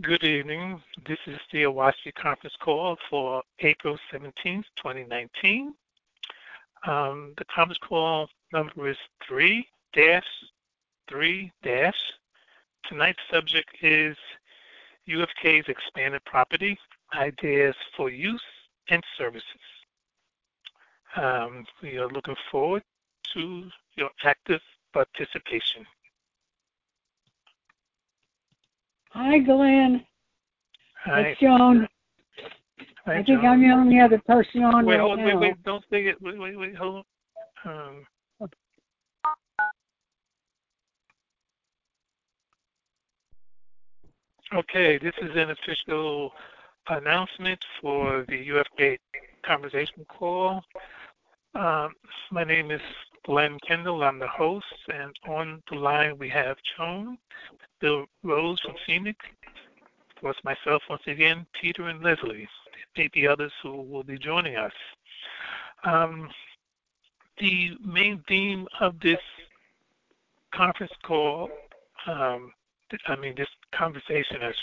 [0.00, 0.82] Good evening.
[1.06, 5.72] This is the Oahspe conference call for April 17th, 2019.
[6.84, 11.52] Um, the conference call number is 3 3
[12.88, 14.16] Tonight's subject is
[15.08, 16.76] UFK's expanded property,
[17.14, 18.42] ideas for use
[18.90, 19.44] and services.
[21.14, 22.82] Um, we are looking forward
[23.34, 24.60] to your active
[24.92, 25.86] participation.
[29.14, 30.04] Hi, Glenn.
[31.04, 31.20] Hi.
[31.20, 31.86] It's Joan.
[33.06, 33.46] Hi, I think Joan.
[33.46, 35.26] I'm the only other person on Wait, right hold, now.
[35.26, 36.20] wait, wait, don't say it.
[36.20, 37.04] Wait, wait, wait, hold
[37.64, 38.04] on.
[38.40, 38.48] Um,
[44.52, 46.32] okay, this is an official
[46.88, 48.98] announcement for the UFK
[49.46, 50.60] conversation call.
[51.54, 51.94] Um,
[52.32, 52.80] my name is
[53.24, 54.02] Glenn Kendall.
[54.02, 57.16] I'm the host, and on the line we have Joan,
[57.84, 59.18] Bill Rose from Phoenix,
[60.16, 62.48] of course myself once again, Peter and Leslie.
[62.96, 64.72] There may be others who will be joining us.
[65.84, 66.30] Um,
[67.38, 69.18] the main theme of this
[70.54, 71.50] conference call,
[72.06, 72.54] um,
[73.06, 74.54] I mean this conversation as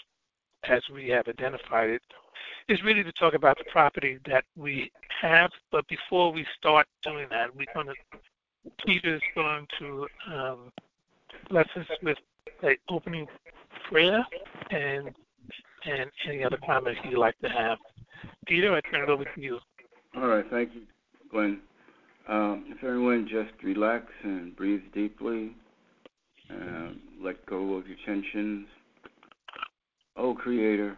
[0.63, 2.01] as we have identified it,
[2.69, 5.51] is really to talk about the property that we have.
[5.71, 7.93] But before we start doing that, we're going to
[8.83, 10.71] Peter's going to um,
[11.51, 12.17] bless us with
[12.63, 13.27] an opening
[13.89, 14.25] prayer
[14.69, 15.09] and
[15.85, 17.77] and any other comments you'd like to have.
[18.45, 19.59] Peter, I turn it over to you.
[20.15, 20.81] All right, thank you,
[21.31, 21.59] Glenn.
[22.27, 25.55] Um, if everyone just relax and breathe deeply,
[26.51, 28.67] um, let go of your tensions.
[30.15, 30.95] Oh, Creator,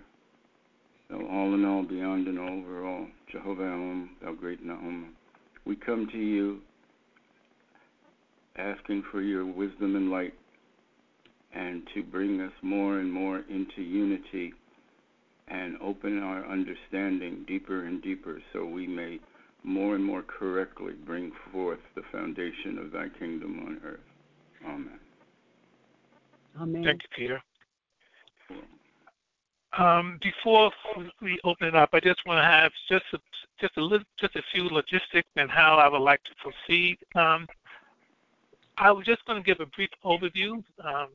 [1.10, 5.14] thou all in all, beyond and over all, Jehovah Elohim, thou great Nahum,
[5.66, 6.60] we come to you
[8.58, 10.34] asking for your wisdom and light
[11.54, 14.54] and to bring us more and more into unity
[15.48, 19.20] and open our understanding deeper and deeper so we may
[19.64, 24.00] more and more correctly bring forth the foundation of thy kingdom on earth.
[24.66, 25.00] Amen.
[26.60, 26.84] Amen.
[26.84, 27.42] Thank you, Peter.
[29.78, 30.72] Um, before
[31.22, 33.20] we open it up, I just want to have just a,
[33.60, 36.98] just a little, just a few logistics and how I would like to proceed.
[37.16, 37.48] Um,
[38.78, 40.64] I was just going to give a brief overview.
[40.84, 41.10] Um,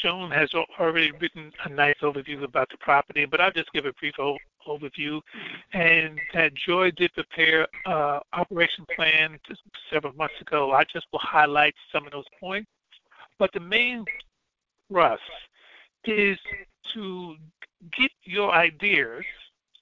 [0.00, 3.92] Joan has already written a nice overview about the property, but I'll just give a
[3.94, 5.20] brief o- overview.
[5.72, 9.38] And that Joy did prepare uh, operation plan
[9.92, 10.72] several months ago.
[10.72, 12.70] I just will highlight some of those points.
[13.38, 14.04] But the main
[14.88, 15.22] thrust
[16.04, 16.38] is
[16.94, 17.36] to
[17.98, 19.24] get your ideas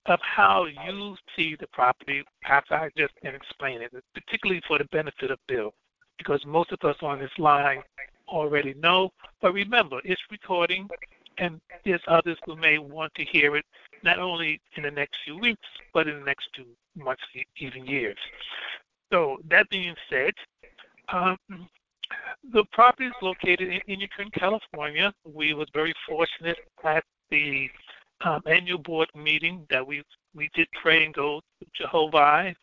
[0.07, 4.87] of how you see the property after I just can explain it, particularly for the
[4.87, 5.73] benefit of Bill,
[6.19, 7.83] because most of us on this line
[8.31, 9.11] already know.
[9.41, 10.89] But remember, it's recording,
[11.39, 13.65] and there's others who may want to hear it
[14.03, 17.23] not only in the next few weeks, but in the next two months,
[17.59, 18.17] even years.
[19.13, 20.33] So that being said,
[21.13, 21.37] um,
[22.53, 25.13] the property is located in Inyokern, California.
[25.25, 27.69] We was very fortunate at the
[28.25, 30.03] um, annual board meeting that we
[30.35, 32.55] we did pray and go to Jehovah.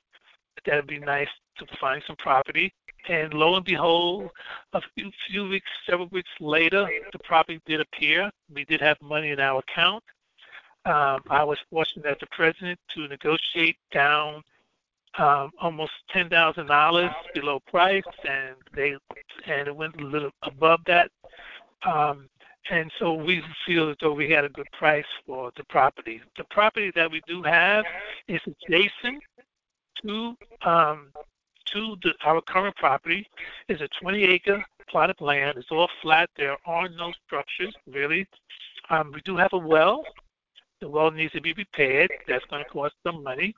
[0.65, 2.73] That'd be nice to find some property.
[3.09, 4.29] And lo and behold,
[4.73, 8.29] a few, few weeks, several weeks later, the property did appear.
[8.53, 10.03] We did have money in our account.
[10.85, 14.43] Um, I was fortunate as the president to negotiate down
[15.17, 18.95] um, almost ten thousand dollars below price, and they
[19.45, 21.11] and it went a little above that.
[21.85, 22.29] Um,
[22.69, 26.21] and so we feel as though we had a good price for the property.
[26.37, 27.85] The property that we do have
[28.27, 29.23] is adjacent
[30.03, 30.35] to
[30.65, 31.11] um,
[31.77, 33.27] to the, our current property.
[33.69, 35.57] is a 20 acre plot of land.
[35.57, 36.29] It's all flat.
[36.37, 38.27] There are no structures really.
[38.89, 40.03] Um, we do have a well.
[40.81, 42.11] The well needs to be repaired.
[42.27, 43.55] That's going to cost some money,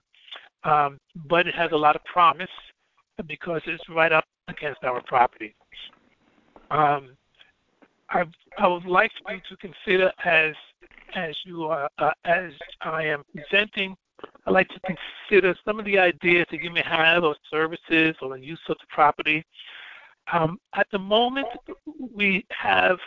[0.63, 0.97] um,
[1.28, 2.50] but it has a lot of promise
[3.28, 5.53] because it's right up against our property.
[6.72, 7.18] Um,
[8.09, 8.24] I,
[8.57, 10.56] I would like for you to consider as
[11.15, 12.51] as you are uh, as
[12.81, 13.95] I am presenting.
[14.50, 14.96] I'd like to
[15.30, 18.78] consider some of the ideas that you may have or services or the use of
[18.80, 19.46] the property.
[20.34, 21.46] Um, at the moment,
[22.16, 22.98] we have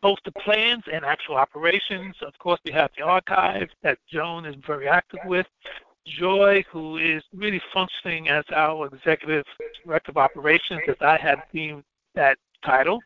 [0.00, 2.16] both the plans and actual operations.
[2.22, 5.46] Of course, we have the archive that Joan is very active with.
[6.06, 9.44] Joy, who is really functioning as our executive
[9.84, 11.84] director of operations, as I have deemed
[12.14, 13.00] that title,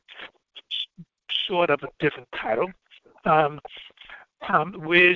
[1.49, 2.71] short of a different title,
[3.25, 3.59] um,
[4.49, 5.14] um, where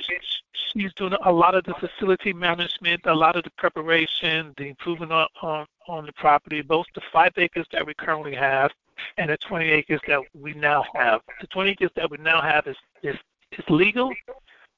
[0.73, 5.11] she's doing a lot of the facility management, a lot of the preparation, the improvement
[5.11, 8.71] on, on, on the property, both the five acres that we currently have
[9.17, 11.21] and the 20 acres that we now have.
[11.41, 13.15] The 20 acres that we now have is, is
[13.51, 14.11] it's legal.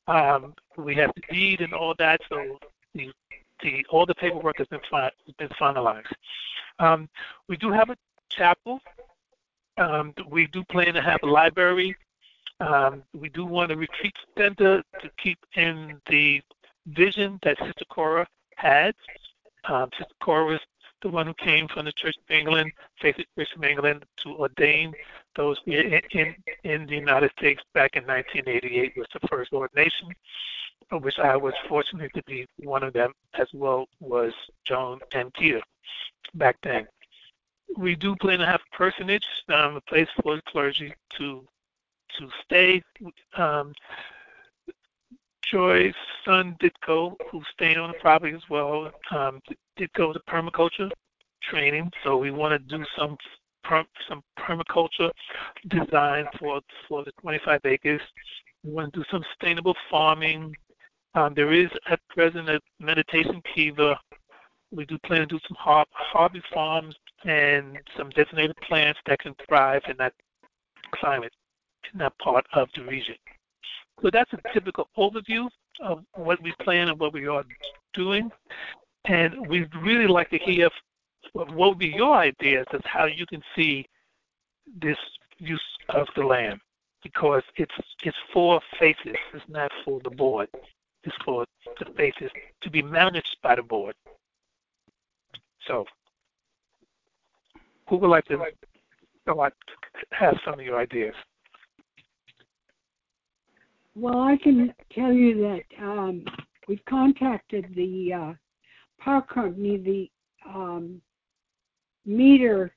[0.07, 2.59] Um, we have the deed and all that, so
[2.93, 3.11] the,
[3.63, 6.11] the all the paperwork has been fi- been finalized.
[6.79, 7.09] Um,
[7.47, 7.97] we do have a
[8.29, 8.79] chapel.
[9.77, 11.95] Um, we do plan to have a library.
[12.59, 16.41] Um, we do want a retreat center to keep in the
[16.87, 18.95] vision that Sister Cora had.
[19.65, 20.59] Um, Sister Cora was
[21.01, 22.71] the one who came from the Church of England,
[23.01, 24.93] Faith Church of England, to ordain
[25.35, 30.09] those in, in, in the United States back in 1988 was the first ordination,
[30.91, 35.33] of which I was fortunate to be one of them, as well was Joan and
[35.33, 35.61] Peter
[36.35, 36.87] back then.
[37.77, 41.45] We do plan to have a personage, um, a place for the clergy to
[42.19, 42.81] to stay.
[43.37, 43.73] Um,
[45.51, 45.93] Joy's
[46.25, 49.39] son Ditko, who stayed on the property as well, um,
[49.77, 50.89] did go to permaculture
[51.43, 51.91] training.
[52.03, 53.17] So we want to do some
[53.63, 55.11] per, some permaculture
[55.67, 58.01] design for for the 25 acres.
[58.63, 60.55] We want to do some sustainable farming.
[61.13, 63.99] Um, there is at present a meditation kiva.
[64.71, 69.35] We do plan to do some har- hobby farms and some designated plants that can
[69.47, 70.13] thrive in that
[70.91, 71.33] climate
[71.95, 73.15] that part of the region.
[74.01, 75.47] So that's a typical overview
[75.81, 77.43] of what we plan and what we are
[77.93, 78.31] doing.
[79.05, 80.69] And we'd really like to hear
[81.33, 83.87] what would be your ideas as how you can see
[84.81, 84.97] this
[85.37, 86.59] use of the land
[87.03, 87.73] because it's
[88.03, 90.49] it's for faces, it's not for the board.
[91.03, 91.45] It's for
[91.79, 92.31] the faces
[92.61, 93.95] to be managed by the board.
[95.67, 95.85] So
[97.87, 98.39] who would like to
[100.11, 101.13] have some of your ideas?
[103.95, 106.25] Well, I can tell you that um,
[106.67, 108.33] we've contacted the uh,
[108.99, 109.77] power company.
[109.77, 111.01] The um,
[112.05, 112.75] meter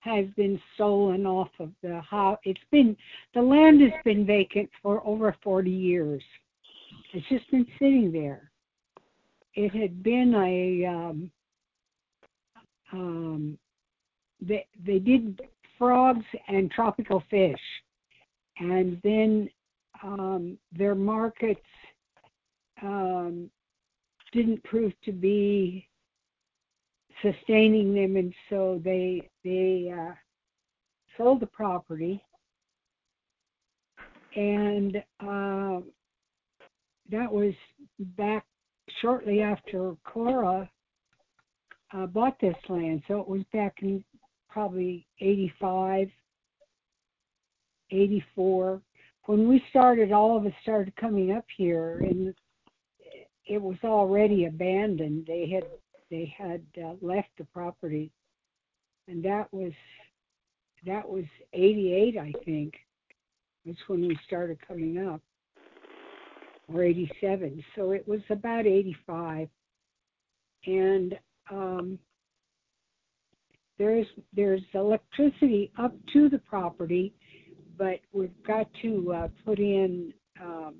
[0.00, 2.38] has been stolen off of the house.
[2.44, 2.94] It's been
[3.34, 6.22] the land has been vacant for over 40 years.
[7.14, 8.50] It's just been sitting there.
[9.54, 11.30] It had been a um,
[12.92, 13.58] um,
[14.42, 15.40] they they did
[15.78, 17.60] frogs and tropical fish,
[18.58, 19.48] and then
[20.02, 21.60] um, their markets
[22.82, 23.50] um,
[24.32, 25.88] didn't prove to be
[27.22, 30.12] sustaining them, and so they they uh,
[31.16, 32.22] sold the property,
[34.36, 35.80] and uh,
[37.10, 37.54] that was
[37.98, 38.44] back
[39.00, 40.68] shortly after Cora
[41.92, 43.02] uh, bought this land.
[43.08, 44.04] So it was back in
[44.48, 46.08] probably 85,
[47.90, 48.82] 84
[49.28, 52.34] when we started, all of us started coming up here, and
[53.46, 55.26] it was already abandoned.
[55.26, 55.64] They had
[56.10, 58.10] they had uh, left the property,
[59.06, 59.72] and that was
[60.86, 62.72] that was '88, I think.
[63.66, 65.20] That's when we started coming up,
[66.72, 67.62] or '87.
[67.76, 69.50] So it was about '85,
[70.64, 71.18] and
[71.50, 71.98] um,
[73.76, 77.12] there's there's electricity up to the property
[77.78, 80.74] but we've got to uh, put in um,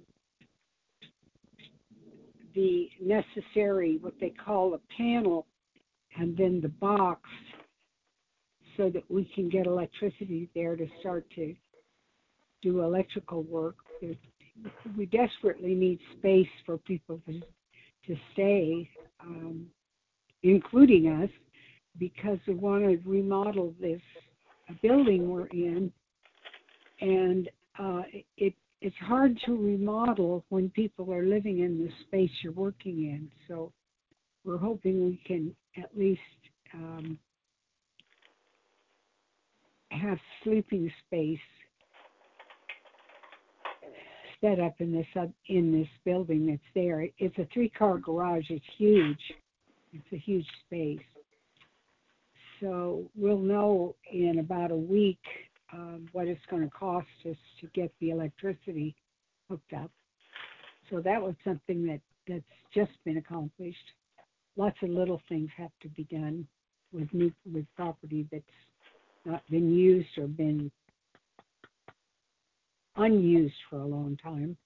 [2.55, 5.47] the necessary, what they call a panel,
[6.19, 7.23] and then the box
[8.77, 11.55] so that we can get electricity there to start to
[12.63, 13.77] do electrical work.
[14.97, 17.41] We desperately need space for people to,
[18.09, 18.91] to stay,
[19.21, 19.67] um,
[20.43, 21.31] including us,
[21.97, 24.01] because we want to remodel this
[24.83, 25.93] building we're in
[27.01, 28.03] and uh,
[28.37, 33.29] it it's hard to remodel when people are living in the space you're working in.
[33.49, 33.73] So
[34.45, 36.21] we're hoping we can at least
[36.73, 37.19] um,
[39.91, 41.41] have sleeping space
[44.41, 45.07] set up in this
[45.49, 47.09] in this building that's there.
[47.19, 48.45] It's a three-car garage.
[48.49, 49.19] It's huge.
[49.93, 51.05] It's a huge space.
[52.61, 55.19] So we'll know in about a week
[55.73, 58.95] um, what it's going to cost us to get the electricity
[59.49, 59.91] hooked up.
[60.91, 62.43] So that was something that that's
[62.75, 63.77] just been accomplished.
[64.57, 66.47] Lots of little things have to be done
[66.93, 68.45] with new with property that's
[69.25, 70.71] not been used or been
[72.97, 74.57] unused for a long time.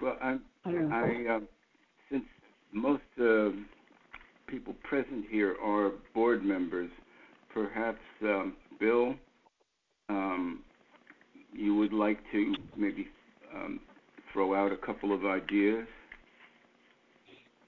[0.00, 1.48] Well, I, I, I um,
[2.10, 2.24] since
[2.72, 3.48] most uh,
[4.46, 6.90] people present here are board members.
[7.52, 9.14] Perhaps, um, Bill,
[10.08, 10.60] um,
[11.52, 13.08] you would like to maybe
[13.54, 13.80] um,
[14.32, 15.86] throw out a couple of ideas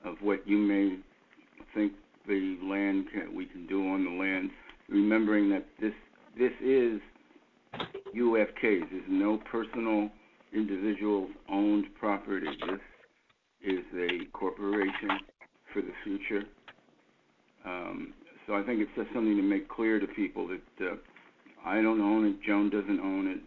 [0.05, 0.99] of what you may
[1.75, 1.93] think
[2.27, 4.51] the land can, we can do on the land,
[4.89, 5.93] remembering that this
[6.39, 7.01] this is
[8.17, 8.87] UFK's.
[8.91, 10.09] There's no personal,
[10.55, 12.47] individual owned property.
[12.67, 12.81] This
[13.63, 15.11] is a corporation
[15.73, 16.45] for the future.
[17.69, 18.15] Um,
[18.47, 20.95] so I think it's just something to make clear to people that uh,
[21.65, 23.41] I don't own it, Joan doesn't own it,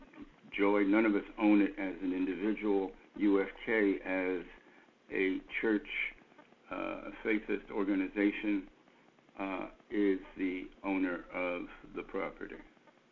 [0.56, 2.92] Joy, none of us own it as an individual.
[3.20, 4.46] UFK as
[5.12, 5.88] a church,
[6.72, 8.64] uh, faithist organization,
[9.40, 11.64] uh, is the owner of
[11.96, 12.56] the property.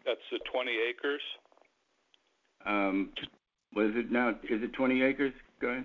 [0.05, 1.21] That's the 20 acres?
[2.65, 3.09] Um,
[3.75, 4.29] was it now?
[4.29, 5.83] Is it 20 acres, guys?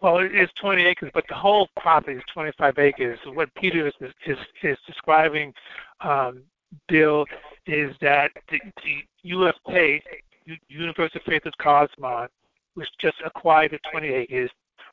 [0.00, 3.18] Well, it is 20 acres, but the whole property is 25 acres.
[3.26, 3.94] What Peter is
[4.26, 5.54] is, is describing,
[6.00, 6.42] um,
[6.88, 7.24] Bill,
[7.66, 10.02] is that the, the UFK,
[10.68, 12.28] Universal Faithists of Kosmon,
[12.74, 14.50] which just acquired the 20 acres,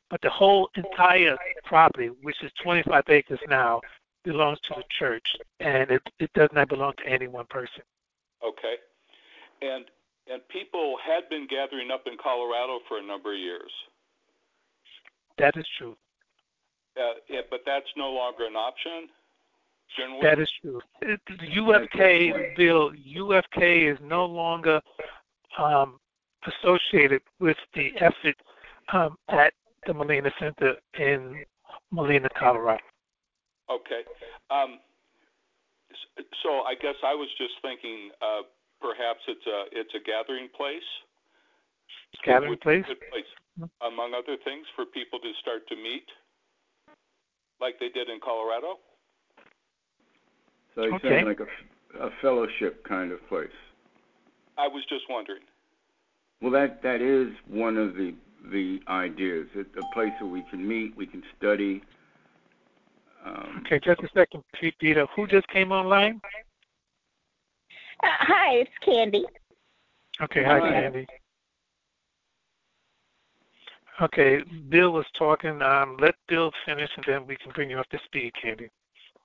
[0.10, 3.82] but the whole entire property, which is 25 acres now,
[4.24, 7.84] belongs to the church, and it, it does not belong to any one person.
[8.46, 8.76] Okay.
[9.62, 9.86] And
[10.32, 13.72] and people had been gathering up in Colorado for a number of years.
[15.38, 15.96] That is true.
[16.98, 19.10] Uh, yeah, but that's no longer an option.
[19.98, 20.22] Generally?
[20.24, 20.82] That is true.
[21.02, 24.82] It, the UFK bill, UFK is no longer
[25.60, 26.00] um,
[26.48, 28.36] associated with the effort
[28.92, 29.54] um, at
[29.86, 31.44] the Molina Center in
[31.92, 32.82] Molina, Colorado.
[33.70, 34.02] Okay.
[34.50, 34.80] Um,
[36.44, 38.42] so I guess I was just thinking uh,
[38.82, 40.90] perhaps it's a it's a gathering place.
[42.24, 42.86] Gathering place.
[42.86, 43.25] place,
[43.82, 46.06] among other things, for people to start to meet,
[47.60, 48.80] like they did in Colorado.
[50.75, 51.10] So he's Okay.
[51.10, 53.50] saying like a, a fellowship kind of place.
[54.58, 55.42] I was just wondering.
[56.42, 58.13] Well, that that is one of the
[58.52, 59.48] the ideas.
[59.56, 61.82] It's a place where we can meet, we can study.
[63.25, 65.06] Um, Okay, just a second, Pete- Peter.
[65.16, 66.20] Who just came online?
[68.04, 69.25] Uh, hi, it's Candy.
[70.22, 70.72] Okay, hi, Hi.
[70.72, 71.08] Candy.
[74.02, 75.62] Okay, Bill was talking.
[75.62, 78.70] Um, let Bill finish, and then we can bring you up to speed, Candy.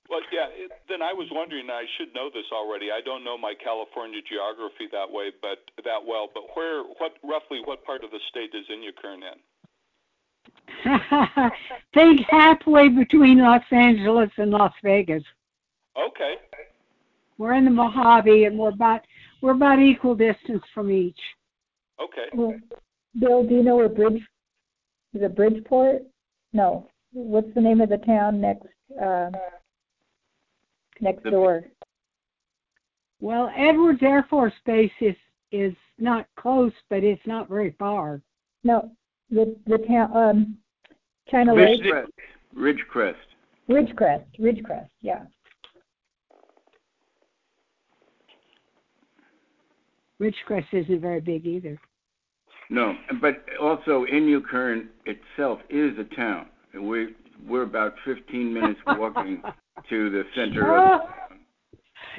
[0.09, 0.47] Well, yeah.
[0.51, 1.69] It, then I was wondering.
[1.69, 2.91] I should know this already.
[2.91, 6.29] I don't know my California geography that way, but that well.
[6.33, 9.39] But where, what, roughly, what part of the state is Inyokern in?
[11.93, 15.23] Think halfway between Los Angeles and Las Vegas.
[15.97, 16.35] Okay.
[17.37, 19.01] We're in the Mojave, and we're about
[19.41, 21.19] we're about equal distance from each.
[22.01, 22.27] Okay.
[22.33, 22.55] Well,
[23.19, 24.21] Bill, do you know where Bridge,
[25.13, 26.03] is it Bridgeport?
[26.53, 26.87] No.
[27.11, 28.67] What's the name of the town next,
[29.01, 29.31] uh,
[31.01, 31.63] next The- door?
[33.21, 35.15] Well, Edwards Air Force Base is
[35.51, 38.21] is not close, but it's not very far.
[38.63, 38.91] No,
[39.31, 40.57] the, the town, um,
[41.27, 42.11] China Lake, Ridgecrest.
[42.55, 43.15] Ridgecrest.
[43.67, 45.25] Ridgecrest, Ridgecrest, yeah.
[50.21, 51.79] Ridgecrest isn't very big either.
[52.69, 56.47] No, but also Inyokern itself is a town.
[56.79, 57.15] We
[57.47, 59.41] we're about 15 minutes walking
[59.89, 61.01] to the center of.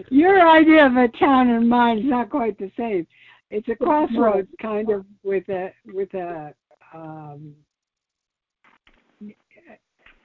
[0.09, 3.07] Your idea of a town and mine is not quite the same.
[3.51, 6.55] It's a crossroads kind of with a with a
[6.95, 7.55] um,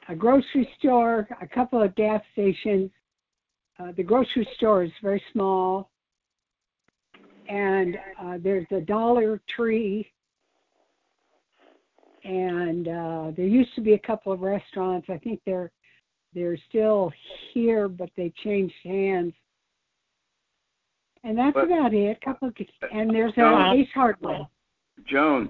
[0.08, 2.91] a grocery store, a couple of gas stations.
[3.79, 5.89] Uh, the grocery store is very small,
[7.50, 10.08] and uh, there's a Dollar Tree,
[12.25, 15.08] and uh, there used to be a couple of restaurants.
[15.10, 15.72] I think they're
[16.34, 17.12] they're still
[17.53, 19.34] here, but they changed hands.
[21.24, 22.20] And that's But- about it.
[22.22, 22.55] couple of,
[22.91, 23.55] and there's No.
[23.55, 24.48] a Ace Hardware.
[25.05, 25.50] Joan,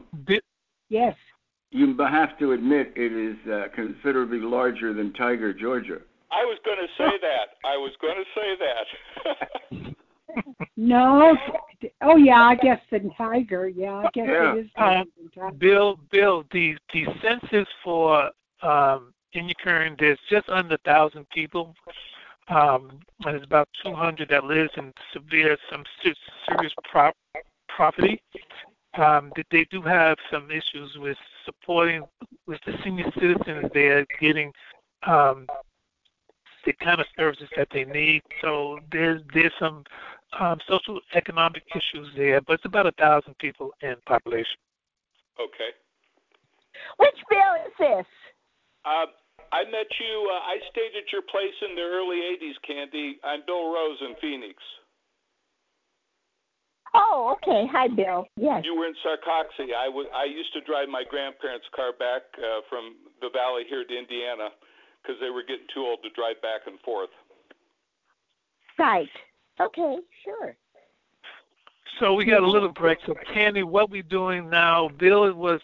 [0.89, 1.15] Yes.
[1.71, 6.01] you have to admit it is uh, considerably larger than Tiger, Georgia.
[6.31, 7.55] I was going to say that.
[7.63, 9.95] I was going to say that.
[10.77, 11.37] No.
[12.01, 13.67] Oh yeah, I guess the Tiger.
[13.67, 14.53] Yeah, I guess Yeah.
[14.53, 14.71] it is.
[14.77, 15.55] Larger than Tiger.
[15.57, 21.75] Bill, Bill, the the census for um, Inyokern, there's just under a thousand people.
[22.47, 27.15] Um, and there's about 200 that lives in severe, some serious prop,
[27.67, 28.21] property.
[28.95, 32.03] Um, they, they do have some issues with supporting
[32.45, 33.69] with the senior citizens.
[33.73, 34.53] They're getting
[35.07, 35.47] um,
[36.65, 38.21] the kind of services that they need.
[38.41, 39.83] So there's there's some
[40.39, 44.57] um, social economic issues there, but it's about a thousand people in population.
[45.39, 45.71] okay.
[46.97, 48.05] Which bill is this?
[48.83, 49.07] Uh,
[49.51, 50.15] I met you.
[50.27, 53.17] Uh, I stayed at your place in the early '80s, Candy.
[53.23, 54.59] I'm Bill Rose in Phoenix.
[56.93, 57.67] Oh, okay.
[57.71, 58.27] Hi, Bill.
[58.37, 58.63] Yes.
[58.63, 59.75] You were in Sarcoxy.
[59.75, 60.07] I was.
[60.15, 64.49] I used to drive my grandparents' car back uh, from the valley here to Indiana
[65.01, 67.11] because they were getting too old to drive back and forth.
[68.79, 69.09] Right.
[69.59, 70.55] Okay, sure.
[71.99, 72.99] So we got a little break.
[73.05, 75.61] So Candy, what we're doing now, Bill was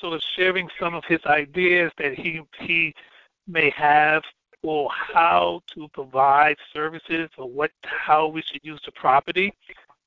[0.00, 2.94] sort of sharing some of his ideas that he he
[3.46, 4.22] may have
[4.62, 9.52] or how to provide services or what how we should use the property.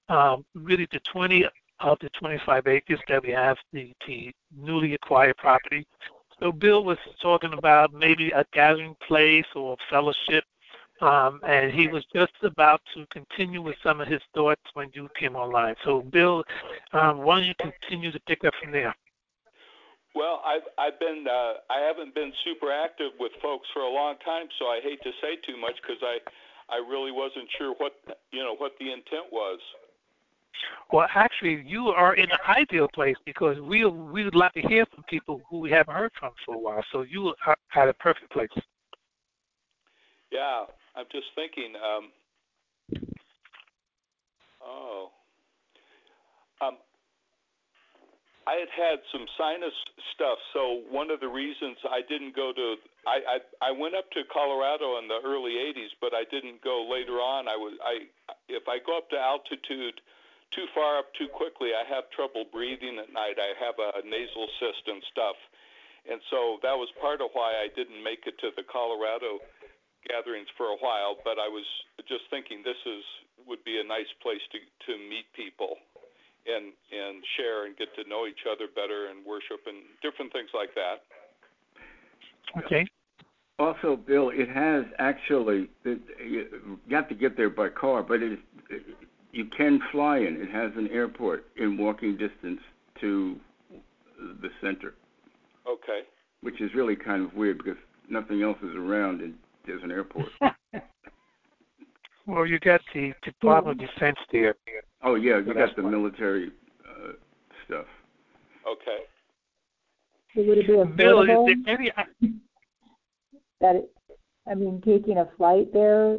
[0.09, 1.45] Um, really, the 20
[1.79, 5.85] of the 25 acres that we have, the, the newly acquired property.
[6.39, 10.43] So Bill was talking about maybe a gathering place or a fellowship
[11.01, 15.07] um, and he was just about to continue with some of his thoughts when you
[15.19, 15.75] came online.
[15.83, 16.43] So, Bill,
[16.93, 18.95] um, why don't you continue to pick up from there?
[20.15, 24.15] Well, I've I've been uh, I haven't been super active with folks for a long
[24.25, 26.17] time, so I hate to say too much because I
[26.73, 27.93] I really wasn't sure what
[28.31, 29.59] you know what the intent was.
[30.91, 34.85] Well, actually, you are in an ideal place because we we would like to hear
[34.87, 36.83] from people who we haven't heard from for a while.
[36.91, 38.49] So you are at a perfect place.
[40.31, 40.65] Yeah,
[40.97, 41.77] I'm just thinking.
[41.77, 42.03] Um,
[44.65, 45.13] oh,
[46.65, 46.75] um,
[48.49, 49.75] I had had some sinus
[50.17, 52.75] stuff, so one of the reasons I didn't go to
[53.05, 53.37] I, I
[53.69, 57.47] I went up to Colorado in the early 80s, but I didn't go later on.
[57.47, 58.09] I was I
[58.49, 60.01] if I go up to altitude
[60.55, 63.37] too far up too quickly, I have trouble breathing at night.
[63.37, 65.35] I have a nasal cyst and stuff.
[66.07, 69.43] And so that was part of why I didn't make it to the Colorado
[70.07, 71.65] gatherings for a while, but I was
[72.07, 73.03] just thinking this is
[73.45, 75.77] would be a nice place to to meet people
[76.47, 80.49] and and share and get to know each other better and worship and different things
[80.53, 81.03] like that.
[82.63, 82.85] Okay.
[83.59, 88.39] Also, Bill, it has actually you have to get there by car, but it
[89.31, 90.41] you can fly in.
[90.41, 92.61] It has an airport in walking distance
[93.01, 93.35] to
[94.41, 94.95] the center.
[95.67, 96.01] Okay.
[96.41, 97.77] Which is really kind of weird because
[98.09, 99.33] nothing else is around and
[99.67, 100.27] there's an airport.
[102.25, 104.55] well, you got the Department of Defense there.
[105.03, 106.51] Oh yeah, you got the military
[106.85, 107.11] uh,
[107.65, 107.85] stuff.
[108.65, 109.03] Okay.
[110.35, 110.97] So would it be affordable?
[110.97, 111.27] Bill, is
[111.65, 111.91] there any?
[113.59, 113.91] That it,
[114.49, 116.17] I mean, taking a flight there,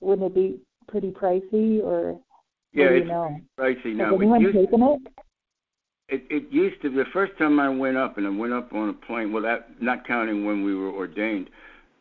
[0.00, 2.18] wouldn't it be pretty pricey, or
[2.72, 3.40] yeah, do it's you know?
[3.58, 4.12] pricey now.
[4.12, 5.00] Has anyone it used, taken it?
[6.08, 8.88] It it used to the first time I went up, and I went up on
[8.88, 9.32] a plane.
[9.32, 11.50] Well, that not counting when we were ordained.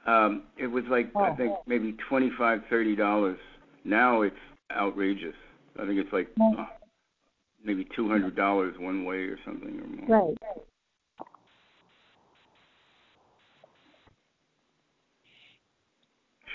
[0.05, 1.21] Um, it was like oh.
[1.21, 3.39] I think maybe twenty five, thirty dollars.
[3.83, 4.35] Now it's
[4.71, 5.35] outrageous.
[5.79, 6.65] I think it's like uh,
[7.63, 10.29] maybe two hundred dollars one way or something or more.
[10.29, 10.37] Right.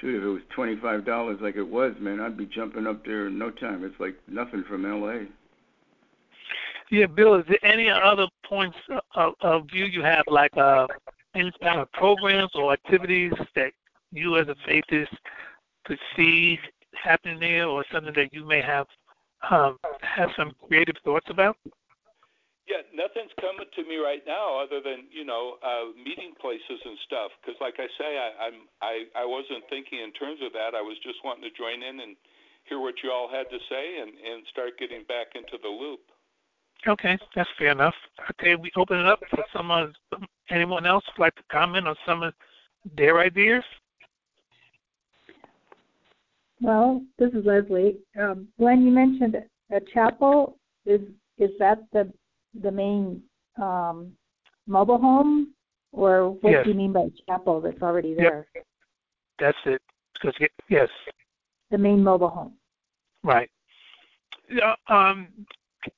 [0.01, 3.05] Shoot, if it was twenty five dollars like it was, man, I'd be jumping up
[3.05, 3.85] there in no time.
[3.85, 5.27] It's like nothing from L.A.
[6.91, 7.37] Yeah, Bill.
[7.37, 8.77] Is there any other points
[9.15, 10.87] of, of view you have, like uh,
[11.35, 13.73] any kind of programs or activities that
[14.12, 15.14] you as a faithist
[15.85, 16.59] could see
[16.94, 18.87] happening there, or something that you may have
[19.51, 21.57] um, have some creative thoughts about?
[22.64, 26.97] Yeah, nothing's coming to me right now other than you know uh, meeting places and
[27.05, 27.31] stuff.
[27.40, 30.73] Because like I say, I, I'm I I wasn't thinking in terms of that.
[30.73, 32.16] I was just wanting to join in and
[32.64, 36.09] hear what you all had to say and and start getting back into the loop.
[36.87, 37.94] Okay, that's fair enough.
[38.31, 39.92] Okay, we open it up for someone,
[40.51, 42.35] anyone else would like to comment on some of
[42.97, 43.64] their ideas.
[46.61, 47.99] Well, this is Leslie.
[48.20, 49.37] Um, Glenn, you mentioned
[49.70, 50.59] a chapel.
[50.87, 51.01] Is
[51.38, 52.12] is that the
[52.62, 53.23] the main
[53.61, 54.12] um,
[54.66, 55.53] mobile home,
[55.92, 56.64] or what yes.
[56.64, 58.47] do you mean by chapel that's already there?
[58.55, 58.66] Yep.
[59.38, 59.83] That's it.
[60.14, 60.35] Because
[60.68, 60.88] yes,
[61.70, 62.53] the main mobile home.
[63.23, 63.51] Right.
[64.51, 64.75] Yeah.
[64.88, 65.29] Um,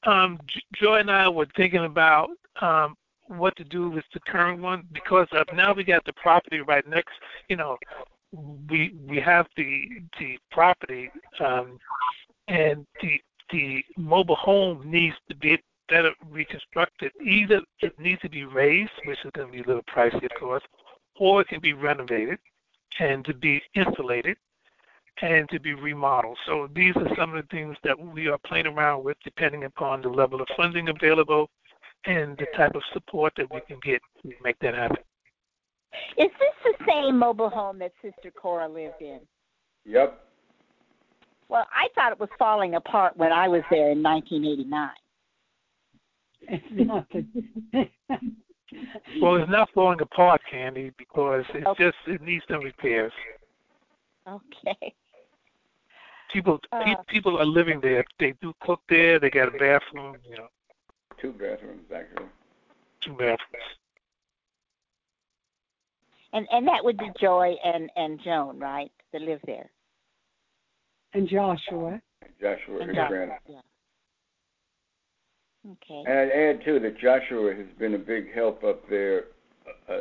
[0.05, 0.38] um,
[0.75, 2.96] Joy and I were thinking about um,
[3.29, 6.87] what to do with the current one because of now we got the property right
[6.88, 7.14] next.
[7.49, 7.77] You know,
[8.68, 11.79] we we have the the property, um,
[12.49, 13.20] and the
[13.51, 17.12] the mobile home needs to be better reconstructed.
[17.25, 20.31] Either it needs to be raised, which is going to be a little pricey, of
[20.38, 20.62] course,
[21.18, 22.38] or it can be renovated
[22.99, 24.37] and to be insulated
[25.22, 26.38] and to be remodeled.
[26.46, 30.02] So these are some of the things that we are playing around with depending upon
[30.02, 31.48] the level of funding available
[32.05, 34.98] and the type of support that we can get to make that happen.
[36.18, 39.20] Is this the same mobile home that Sister Cora lived in?
[39.87, 40.20] Yep.
[41.48, 44.90] Well, I thought it was falling apart when I was there in 1989.
[46.48, 47.29] It's nothing.
[49.22, 51.85] well, it's not falling apart, Candy, because it's Okay.
[51.85, 53.12] just it needs some repairs.
[54.29, 54.94] Okay.
[56.37, 56.85] People Uh.
[56.85, 58.05] pe- people are living there.
[58.18, 59.18] They do cook there.
[59.18, 60.18] They got a bathroom.
[60.29, 60.49] You know,
[61.18, 62.27] Two bathrooms actually.
[63.01, 63.64] two bathrooms.
[66.35, 68.92] And and that would be Joy and and Joan, right?
[69.12, 69.70] That live there.
[71.14, 72.03] and Joshua.
[72.38, 73.61] Joshua, And his Joshua, yeah.
[75.72, 76.03] Okay.
[76.07, 79.25] And I'd add too that Joshua has been a big help up there,
[79.88, 80.01] uh,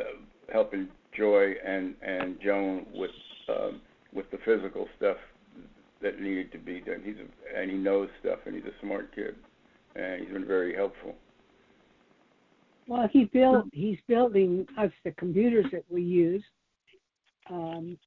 [0.52, 3.10] helping Joy and and Joan with
[3.48, 3.80] um,
[4.12, 5.16] with the physical stuff
[6.06, 7.02] that needed to be done.
[7.04, 9.34] He's a, and he knows stuff, and he's a smart kid,
[9.96, 11.14] and he's been very helpful.
[12.86, 13.66] Well, he built.
[13.72, 16.44] He's building us the computers that we use.
[17.50, 17.98] Um,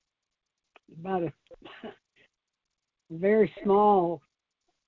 [1.00, 1.32] about a
[3.12, 4.22] very small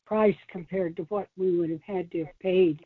[0.06, 2.84] price compared to what we would have had to have paid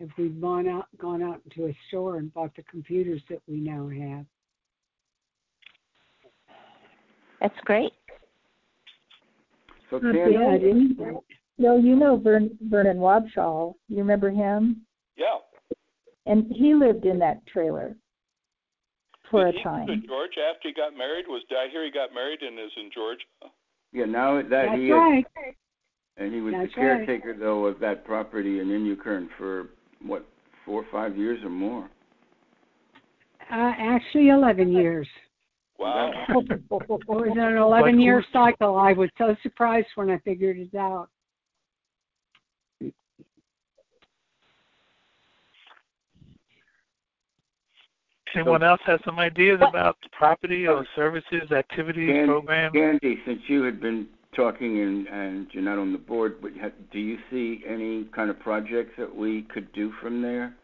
[0.00, 3.56] if we'd gone out gone out into a store and bought the computers that we
[3.56, 4.24] now have.
[7.40, 7.92] That's great.
[9.90, 10.96] So Candy, Yeah, it is.
[11.58, 13.74] Well, you know Vern, Vernon Wabshall.
[13.88, 14.82] You remember him?
[15.16, 15.38] Yeah.
[16.26, 17.96] And he lived in that trailer
[19.30, 20.02] for Did a he go to time.
[20.06, 21.24] Georgia after he got married?
[21.28, 23.22] Was I hear he got married and is in Georgia?
[23.92, 25.24] yeah, now that That's he is, right.
[26.16, 27.06] and he was That's the right.
[27.06, 29.68] caretaker though of that property in Inyokern for
[30.02, 30.24] what
[30.64, 31.90] four or five years or more.
[33.50, 35.08] Uh, actually, 11 years.
[35.78, 36.12] Wow.
[36.28, 38.76] It was an 11 year cycle.
[38.76, 41.08] I was so surprised when I figured it out.
[48.34, 52.72] Anyone else have some ideas about property or services, activities, Can- programs?
[52.74, 56.52] Candy, since you had been talking and, and you're not on the board, but
[56.92, 60.54] do you see any kind of projects that we could do from there?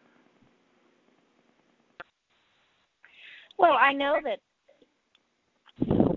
[3.57, 4.39] Well, I know that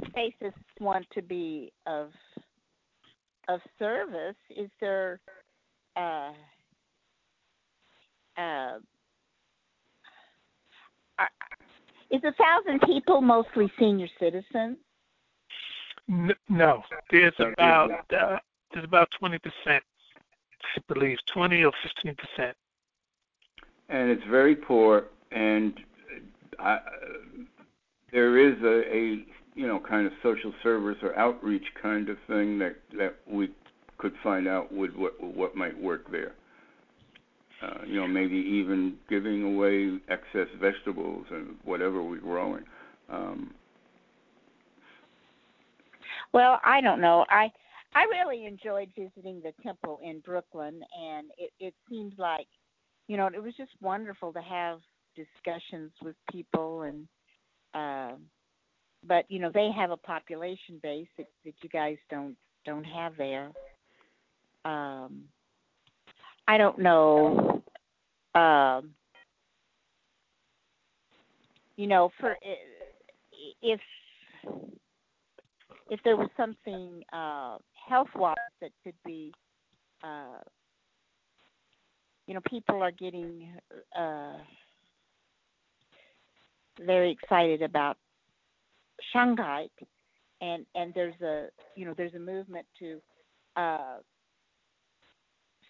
[0.08, 2.10] spaces want to be of
[3.48, 4.36] of service.
[4.56, 5.20] Is there
[5.96, 6.32] uh,
[8.36, 8.78] uh,
[11.18, 11.30] are-
[12.10, 14.76] is a thousand people mostly senior citizens?
[16.48, 18.38] No, there's about uh,
[18.72, 19.82] there's about twenty percent,
[20.76, 22.56] I believe, twenty or fifteen percent.
[23.90, 25.80] and it's very poor and
[26.58, 26.78] I,
[28.10, 29.24] there is a, a
[29.58, 33.50] you know kind of social service or outreach kind of thing that that we
[33.98, 36.32] could find out would what what might work there.
[37.60, 42.62] Uh, you know, maybe even giving away excess vegetables and whatever we're growing.
[43.10, 43.52] Um,
[46.32, 47.26] Well, I don't know.
[47.28, 47.50] I
[47.94, 52.46] I really enjoyed visiting the temple in Brooklyn, and it it seemed like,
[53.08, 54.78] you know, it was just wonderful to have
[55.16, 57.08] discussions with people, and
[57.74, 58.20] um,
[59.06, 63.16] but you know they have a population base that that you guys don't don't have
[63.16, 63.50] there.
[64.64, 65.24] Um,
[66.46, 67.62] I don't know.
[68.34, 68.90] Um,
[71.76, 72.36] you know, for
[73.62, 73.80] if
[75.90, 77.58] if there was something uh,
[77.88, 79.32] health wise that could be,
[80.02, 80.42] uh,
[82.26, 83.48] you know, people are getting
[83.98, 84.34] uh,
[86.84, 87.96] very excited about
[89.12, 89.66] Shanghai,
[90.40, 93.00] and and there's a you know there's a movement to
[93.56, 93.96] uh,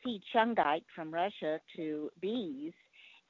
[0.02, 2.72] feed Shanghai from Russia to bees,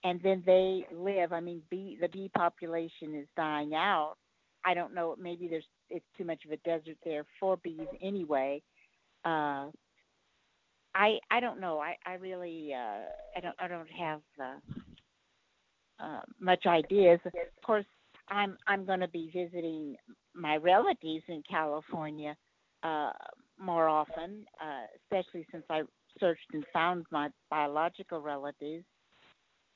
[0.05, 1.33] and then they live.
[1.33, 4.15] I mean, bee the bee population is dying out.
[4.65, 5.17] I don't know.
[5.21, 8.63] Maybe there's it's too much of a desert there for bees anyway.
[9.25, 9.69] Uh,
[10.95, 11.79] I I don't know.
[11.79, 13.05] I I really uh,
[13.37, 17.21] I don't I don't have uh, uh, much ideas.
[17.25, 17.33] Of
[17.65, 17.85] course,
[18.31, 19.97] I'm I'm going to be visiting
[20.35, 22.37] my relatives in California
[22.83, 23.11] uh,
[23.59, 25.83] more often, uh, especially since I
[26.21, 28.85] searched and found my biological relatives.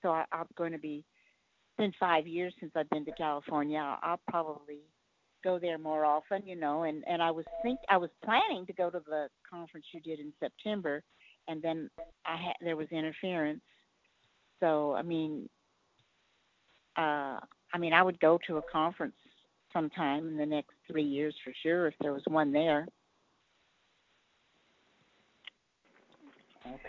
[0.02, 1.04] So I, I'm going to be.
[1.04, 3.78] It's been five years since I've been to California.
[3.78, 4.80] I'll, I'll probably
[5.42, 6.84] go there more often, you know.
[6.84, 10.20] And and I was think I was planning to go to the conference you did
[10.20, 11.02] in September,
[11.48, 11.90] and then
[12.26, 13.62] I there was interference.
[14.60, 15.48] So I mean,
[16.96, 17.38] uh,
[17.72, 19.14] I mean, I would go to a conference
[19.72, 22.86] sometime in the next three years for sure if there was one there.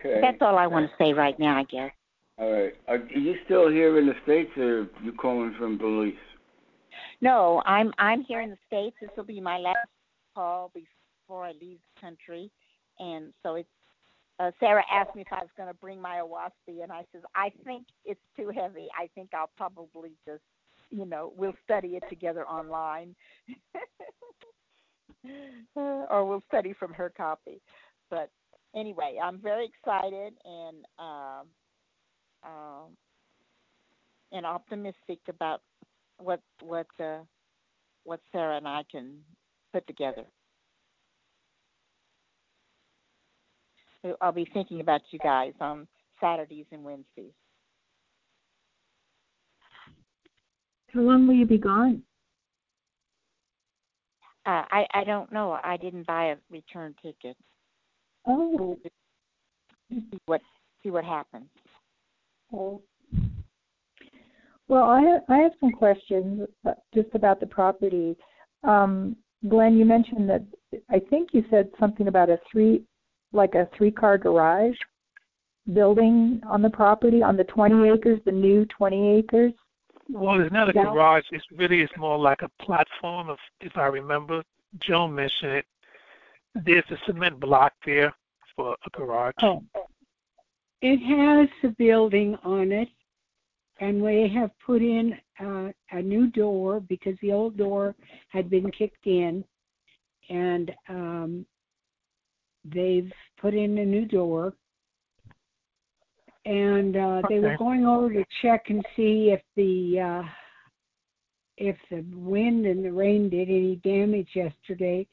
[0.05, 0.19] okay.
[0.21, 1.91] That's all I want to say right now, I guess.
[2.37, 2.73] All right.
[2.87, 6.13] Are you still here in the states, or are you calling from Belize?
[7.21, 8.95] No, I'm I'm here in the states.
[8.99, 9.87] This will be my last
[10.35, 12.51] call before I leave the country,
[12.99, 13.69] and so it's.
[14.39, 17.21] Uh, Sarah asked me if I was going to bring my Oahspe, and I says
[17.35, 18.87] I think it's too heavy.
[18.99, 20.41] I think I'll probably just,
[20.93, 23.15] you know, we'll study it together online,
[25.75, 27.61] or we'll study from her copy.
[28.09, 28.29] But
[28.75, 31.47] anyway, I'm very excited and um,
[32.43, 32.97] um,
[34.31, 35.61] and optimistic about
[36.19, 37.19] what what uh,
[38.03, 39.17] what Sarah and I can
[39.71, 40.25] put together.
[44.21, 45.53] I'll be thinking about you guys.
[45.61, 45.87] on
[46.19, 47.31] Saturdays and Wednesdays.
[50.93, 52.03] How long will you be gone?
[54.45, 55.57] Uh, I I don't know.
[55.63, 57.37] I didn't buy a return ticket.
[58.27, 58.77] Oh.
[59.89, 60.41] See what
[60.81, 61.49] see what happens.
[62.53, 62.81] Oh.
[64.67, 68.15] Well, I have, I have some questions uh, just about the property.
[68.63, 69.17] Um,
[69.49, 70.43] Glenn, you mentioned that
[70.89, 72.83] I think you said something about a three,
[73.33, 74.75] like a three-car garage
[75.73, 79.53] building on the property on the 20 acres, the new 20 acres.
[80.09, 81.23] Well, it's not a garage.
[81.31, 83.29] It's really it's more like a platform.
[83.29, 84.43] Of if I remember,
[84.79, 85.65] Joe mentioned it.
[86.55, 88.13] There's a cement block there
[88.55, 89.33] for a garage.
[89.41, 89.63] Oh,
[90.81, 92.89] It has a building on it,
[93.79, 97.95] and we have put in uh, a new door because the old door
[98.27, 99.43] had been kicked in,
[100.29, 101.45] and um,
[102.65, 104.53] they've put in a new door.
[106.45, 110.29] And uh, they were going over to check and see if the uh,
[111.57, 115.07] if the wind and the rain did any damage yesterday.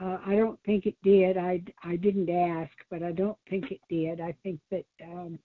[0.00, 1.36] Uh, I don't think it did.
[1.36, 4.20] I, I didn't ask, but I don't think it did.
[4.20, 5.38] I think that um,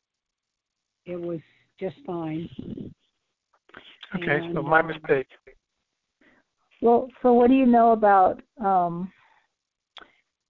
[1.06, 1.40] it was
[1.80, 2.50] just fine.
[4.16, 5.28] Okay, so my um, mistake.
[6.82, 9.12] well, so what do you know about um,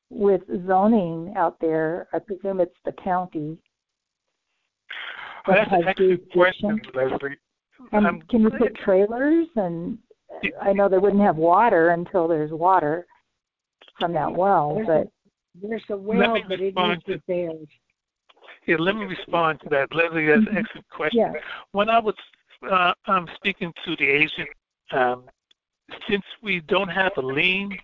[0.10, 2.08] with zoning out there?
[2.14, 3.58] I presume it's the county.
[5.48, 6.82] Oh, that's an has excellent question.
[6.94, 7.38] Leslie.
[7.92, 9.48] And Um, can you put trailers?
[9.56, 9.98] And
[10.62, 13.06] I know they wouldn't have water until there's water
[14.00, 15.08] from that well, There's but
[15.62, 17.68] There's a well, me but it respond needs repairs.
[18.68, 20.26] Yeah, let me respond to that, Leslie.
[20.26, 20.58] That's an Mhm.
[20.58, 21.20] excellent question.
[21.20, 21.34] yeah.
[21.72, 22.16] When I was
[22.70, 24.50] uh, um, speaking to the agent,
[24.92, 25.30] um,
[26.10, 27.78] since we don't have a lien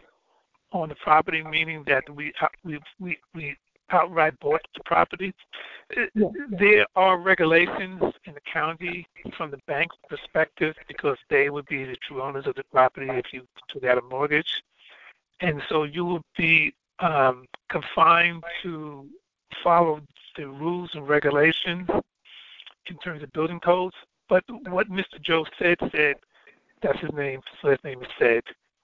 [0.72, 3.56] on the property, meaning that we uh, we we, we
[3.92, 5.34] outright bought the property,
[6.14, 6.30] Yeah.
[6.50, 11.96] there are regulations in the county from the bank's perspective because they would be the
[11.98, 14.64] true owners of the property if you took out a mortgage,
[15.42, 19.08] and so you would be um, confined to
[19.64, 20.02] follow
[20.38, 21.90] the rules and regulations
[22.88, 23.96] in terms of building codes.
[24.30, 25.20] But what Mr.
[25.22, 26.16] Joe said said,
[26.82, 28.44] that's his name, his name is said.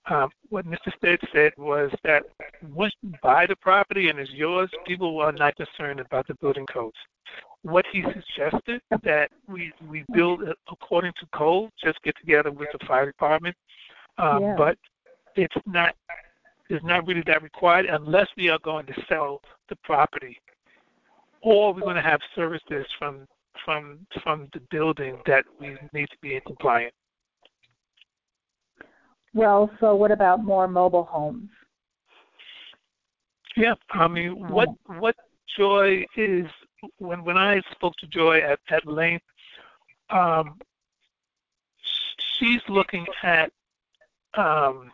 [0.10, 0.96] Um, what Mr.
[0.98, 2.24] Stead said was that
[2.74, 6.66] once you buy the property and it's yours, people are not concerned about the building
[6.68, 6.96] codes.
[7.64, 12.70] What he suggested that we we build it according to code, just get together with
[12.72, 13.56] the fire department,
[14.18, 14.56] um, Yeah.
[14.58, 14.78] but
[15.36, 15.94] it's not
[16.70, 20.38] it's not really that required unless we are going to sell the property
[21.42, 23.28] or we're going to have services from
[23.66, 26.94] from from the building that we need to be in compliant.
[29.38, 31.52] Well, so what about more mobile homes?
[33.56, 34.70] Yeah, I mean, what
[35.00, 35.16] what
[35.56, 36.48] Joy is
[36.98, 39.24] when when I spoke to Joy at at length,
[40.10, 40.58] um,
[42.40, 43.52] she's looking at
[44.36, 44.92] um,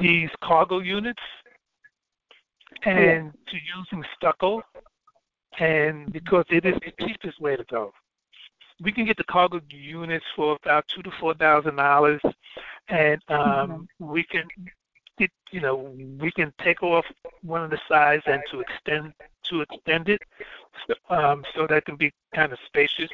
[0.00, 1.18] these cargo units
[2.84, 4.62] and to using stucco,
[5.58, 7.92] and because it is the cheapest way to go.
[8.80, 12.20] We can get the cargo units for about two to four thousand dollars,
[12.88, 14.44] and um, we can
[15.18, 17.04] get you know we can take off
[17.42, 19.12] one of the sides and to extend
[19.44, 20.22] to extend it
[20.86, 23.10] so, um, so that can be kind of spacious.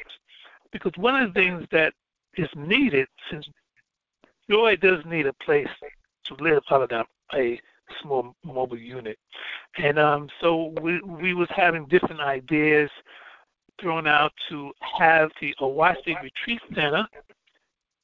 [0.71, 1.93] Because one of the things that
[2.37, 3.47] is needed, since
[4.49, 5.69] Joy does need a place
[6.25, 7.59] to live other than a
[8.01, 9.17] small mobile unit,
[9.77, 12.89] and um, so we we was having different ideas
[13.79, 17.07] thrown out to have the Oahspe Retreat Center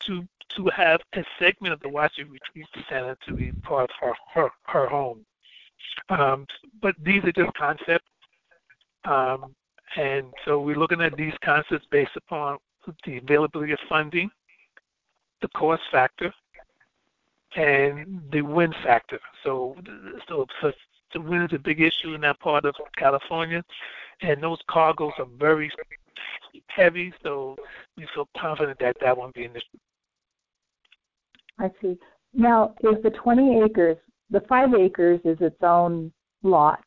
[0.01, 4.13] to to have a segment of the Oahspe Retreat Center to be part of her
[4.33, 5.25] her, her home.
[6.09, 6.45] Um,
[6.81, 8.07] but these are just concepts,
[9.05, 9.55] um,
[9.95, 12.57] and so we're looking at these concepts based upon
[13.05, 14.29] the availability of funding,
[15.41, 16.33] the cost factor,
[17.55, 19.19] and the win factor.
[19.43, 19.75] So,
[20.27, 20.71] so, so
[21.13, 23.63] the wind is a big issue in that part of California,
[24.21, 25.71] and those cargoes are very
[26.67, 27.13] heavy.
[27.23, 27.55] So
[27.97, 29.77] we feel confident that that won't be an issue.
[31.59, 31.97] I see.
[32.33, 33.97] Now, is the 20 acres,
[34.29, 36.11] the five acres is its own
[36.43, 36.83] lot,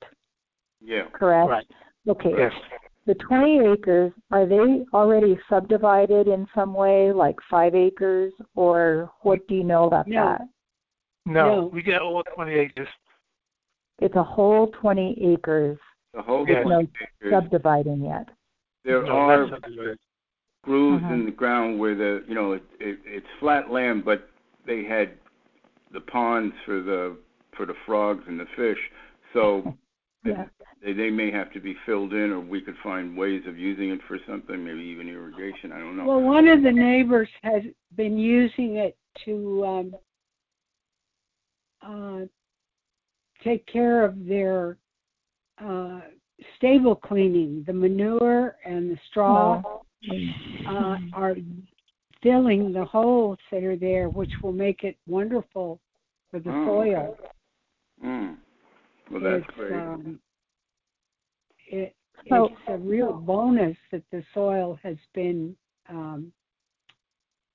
[0.80, 1.06] Yeah.
[1.12, 1.50] correct?
[1.50, 1.66] Right.
[2.08, 2.32] Okay.
[2.37, 2.52] Yes.
[3.06, 9.46] The 20 acres, are they already subdivided in some way, like five acres, or what
[9.46, 10.24] do you know about No.
[10.24, 10.40] that?
[11.26, 11.66] No, No.
[11.66, 12.88] we get all 20 acres.
[14.00, 15.78] It's a whole 20 acres
[16.12, 16.62] The whole Yes.
[16.64, 17.30] 20 acres.
[17.33, 18.28] subdividing yet.
[18.85, 19.98] There no, are not subdivided.
[20.62, 21.14] grooves Uh-huh.
[21.14, 24.28] in the ground where the you know it, it, it's flat land, but
[24.66, 25.12] they had
[25.92, 27.16] the ponds for the
[27.57, 28.78] for the frogs and the fish.
[29.33, 29.74] So
[30.24, 30.46] Yeah.
[30.83, 33.90] they, they may have to be filled in, or we could find ways of using
[33.90, 35.70] it for something, maybe even irrigation.
[35.70, 36.07] I don't know.
[36.07, 37.62] Well, one of the neighbors has
[37.94, 39.94] been using it to um,
[41.83, 42.26] uh,
[43.44, 44.76] take care of their
[45.64, 46.00] uh,
[46.57, 47.62] stable cleaning.
[47.66, 49.62] The manure and the straw
[50.68, 51.37] uh, are
[52.22, 55.78] filling the holes that are there, which will make it wonderful
[56.30, 57.16] for the Oh, soil.
[58.04, 58.37] Mm.
[59.11, 59.72] Well, that's it's, great.
[59.72, 60.18] Um,
[61.68, 61.94] it,
[62.28, 65.54] So- it's a real bonus that the soil has been
[65.88, 66.33] um,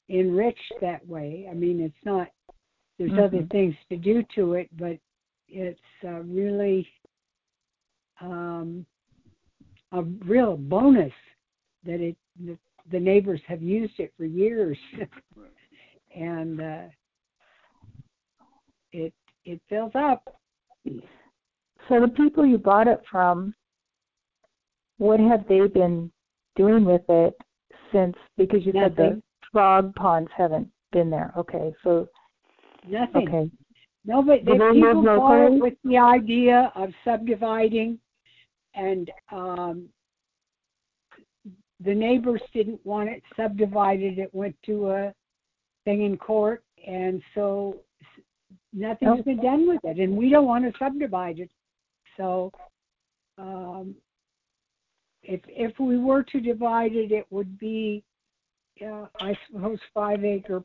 [0.10, 1.47] enriched that way.
[1.49, 2.30] I mean, it's not.
[2.97, 3.49] There's other Mhm.
[3.52, 4.99] things to do to it, but
[5.50, 6.88] it's uh, really
[8.22, 8.86] um,
[9.92, 11.14] a real bonus
[11.86, 12.58] that it the,
[12.92, 14.78] the neighbors have used it for years,
[16.16, 16.82] and uh,
[18.92, 19.14] it
[19.46, 20.36] it fills up.
[21.88, 23.54] So the people you bought it from,
[24.98, 26.12] what have they been
[26.56, 27.34] doing with it
[27.92, 28.16] since?
[28.38, 31.34] Because you said the frog ponds haven't been there.
[31.38, 32.08] Okay, so
[32.88, 33.28] Nothing.
[33.28, 33.52] okay,
[34.06, 38.00] No, but they, they people live bought it with the idea of subdividing,
[38.74, 39.90] and um,
[41.84, 44.18] the neighbors didn't want it subdivided.
[44.18, 45.14] It went to a
[45.86, 47.78] thing in court, and so
[48.74, 51.52] nothing's been done with it, and we don't want to subdivide it.
[52.18, 52.52] So,
[53.38, 53.96] um,
[55.24, 58.04] if if we were to divide it, it would be,
[58.82, 60.64] uh, I suppose, five acre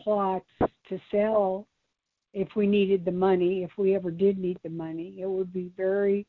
[0.00, 1.66] plots to sell
[2.38, 5.72] if we needed the money, if we ever did need the money, it would be
[5.76, 6.24] very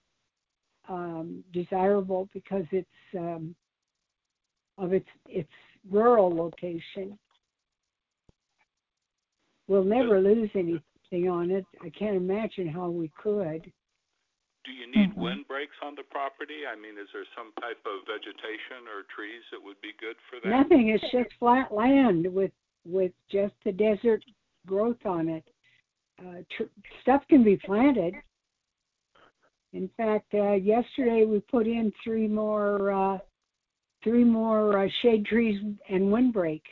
[0.87, 3.55] um, desirable because it's um,
[4.79, 5.51] of its its
[5.91, 7.17] rural location.
[9.67, 11.65] We'll never lose anything on it.
[11.83, 13.71] I can't imagine how we could.
[14.65, 15.15] Do you need Mhm.
[15.15, 16.65] windbreaks on the property?
[16.65, 20.39] I mean, is there some type of vegetation or trees that would be good for
[20.39, 20.49] that?
[20.49, 20.87] Nothing.
[20.87, 22.51] It's just flat land with
[22.83, 24.23] with just the desert
[24.65, 25.45] growth on it.
[26.19, 26.63] Uh, tr-
[27.01, 28.13] stuff can be planted.
[29.73, 33.17] In fact, uh, yesterday we put in three more uh,
[34.03, 36.63] three more uh, shade trees and windbreak.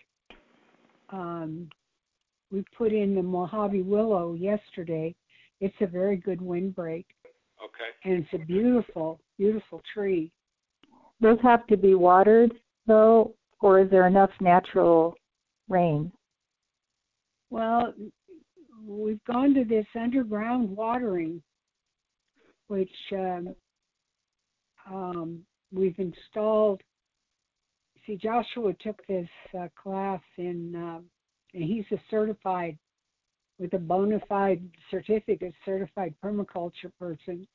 [1.10, 1.70] Um,
[2.52, 5.14] we put in the Mojave willow yesterday.
[5.60, 7.06] It's a very good windbreak,
[7.64, 7.90] Okay.
[8.04, 10.32] and it's a beautiful, beautiful tree.
[11.20, 12.54] those have to be watered
[12.86, 15.16] though, or is there enough natural
[15.68, 16.12] rain?
[17.50, 17.94] Well,
[18.88, 21.42] we've gone to this underground watering,
[22.68, 23.56] which um,
[24.90, 25.40] um,
[25.72, 26.82] we've installed.
[28.06, 31.00] See, Joshua took this uh, class in, uh,
[31.54, 32.78] and he's a certified,
[33.60, 37.46] with a bona fide certificate, certified permaculture person.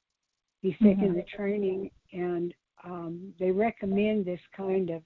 [0.61, 1.15] He's taken Mhm.
[1.17, 5.03] the training, and um, they recommend this kind of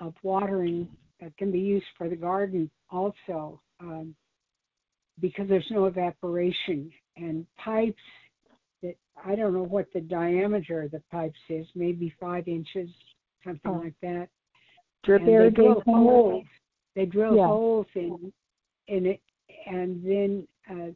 [0.00, 0.88] of watering
[1.20, 4.14] that can be used for the garden also um,
[5.20, 8.02] because there's no evaporation and pipes
[8.82, 12.88] that I don't know what the diameter of the pipes is, maybe five inches,
[13.44, 13.78] something Oh.
[13.78, 14.28] like that.
[15.02, 16.46] Drip and they drill holes.
[16.94, 17.46] They drill Yeah.
[17.46, 18.32] holes in
[18.88, 19.20] in it,
[19.66, 20.92] and then uh,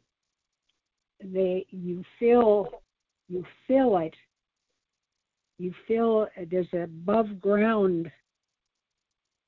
[1.21, 2.81] they you fill
[3.27, 4.15] you fill it.
[5.57, 8.11] You fill there's a above ground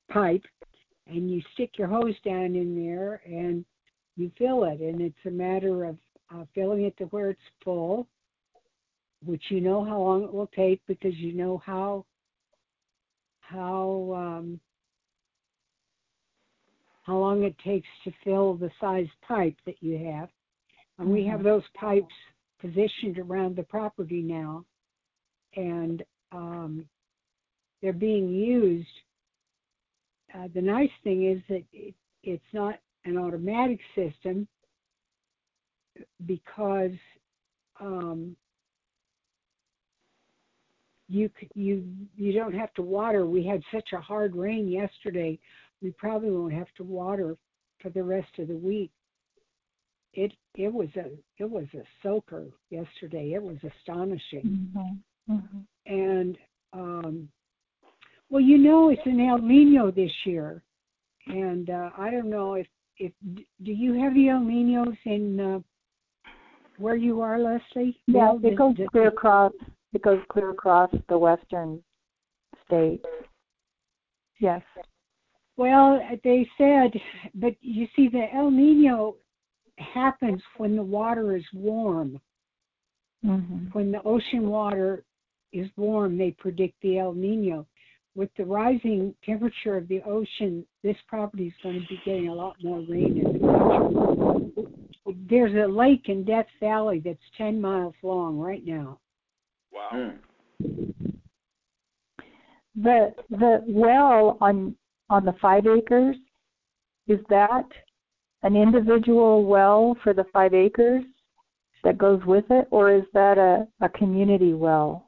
[0.08, 0.46] pipe,
[1.06, 3.64] and you stick your hose down in there and
[4.16, 5.96] you fill it, and it's a matter of
[6.34, 8.06] uh, filling it to where it's full,
[9.24, 12.04] which you know how long it will take because you know how
[13.40, 14.60] how um,
[17.04, 20.28] how long it takes to fill the size pipe that you have.
[20.98, 22.14] And we have those pipes
[22.60, 24.64] positioned around the property now,
[25.54, 26.02] and
[26.32, 26.88] um,
[27.80, 28.88] they're being used.
[30.34, 34.46] Uh, the nice thing is that it, it's not an automatic system
[36.26, 36.92] because
[37.80, 38.36] um,
[41.08, 41.84] you you
[42.16, 43.26] you don't have to water.
[43.26, 45.38] We had such a hard rain yesterday.
[45.82, 47.36] We probably won't have to water
[47.80, 48.90] for the rest of the week.
[50.14, 53.34] It it was a it was a soaker yesterday.
[53.34, 54.68] It was astonishing.
[54.74, 54.98] Mhm.
[55.28, 55.66] Mhm.
[55.86, 56.38] And
[56.72, 57.28] um,
[58.28, 60.62] well, you know, it's an El Nino this year,
[61.28, 62.66] and uh, I don't know if
[62.98, 66.30] if do you have the El Ninos in uh,
[66.78, 67.98] where you are, Leslie?
[68.06, 68.52] Yeah, Bill?
[68.52, 69.52] it goes Does- clear across.
[69.92, 71.82] It goes clear across the western
[72.66, 73.02] state.
[74.40, 74.62] Yes.
[75.56, 76.90] Well, they said,
[77.34, 79.16] but you see, the El Nino
[79.78, 82.20] happens when the water is warm.
[83.24, 83.68] Mm-hmm.
[83.72, 85.02] When the ocean water
[85.52, 87.66] is warm, they predict the El Nino.
[88.16, 92.34] With the rising temperature of the ocean, this property is going to be getting a
[92.34, 95.16] lot more rain in the future.
[95.28, 98.98] There's a lake in Death Valley that's 10 miles long right now.
[99.70, 99.90] Wow.
[99.92, 100.96] Hmm.
[102.82, 104.76] The the well on
[105.08, 106.16] on the five acres
[107.08, 107.66] is that
[108.42, 111.04] an individual well for the five acres
[111.84, 115.05] that goes with it, or is that a, a community well?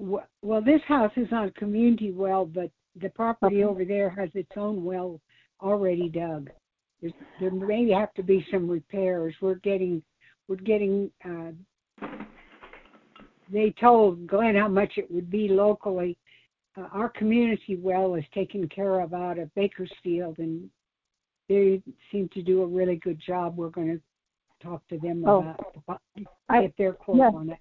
[0.00, 2.70] Well, this house is on a community well, but
[3.00, 5.20] the property over there has its own well
[5.60, 6.48] already dug.
[7.02, 9.34] There's, there may have to be some repairs.
[9.42, 10.02] We're getting,
[10.48, 12.06] we're getting, uh,
[13.52, 16.16] they told Glenn how much it would be locally.
[16.78, 20.70] Uh, our community well is taken care of out of Bakersfield and
[21.48, 23.56] they seem to do a really good job.
[23.56, 25.40] We're going to talk to them Oh.
[25.40, 26.00] about, about
[26.48, 27.30] I- get their quote yeah.
[27.34, 27.58] on it.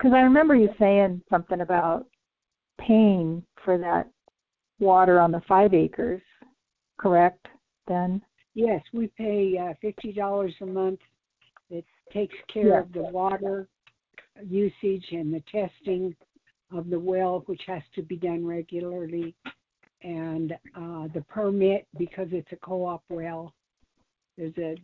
[0.00, 2.06] Because I remember you saying something about
[2.78, 4.08] paying for that
[4.78, 6.22] water on the five acres,
[6.98, 7.46] correct?
[7.86, 8.22] Then
[8.54, 11.00] Yes, we pay uh, fifty dollars a month.
[11.68, 12.80] It takes care Yeah.
[12.80, 13.68] of the water
[14.42, 16.16] usage and the testing
[16.74, 19.34] of the well, which has to be done regularly,
[20.02, 23.52] and uh, the permit because it's a co-op well.
[24.38, 24.76] There's a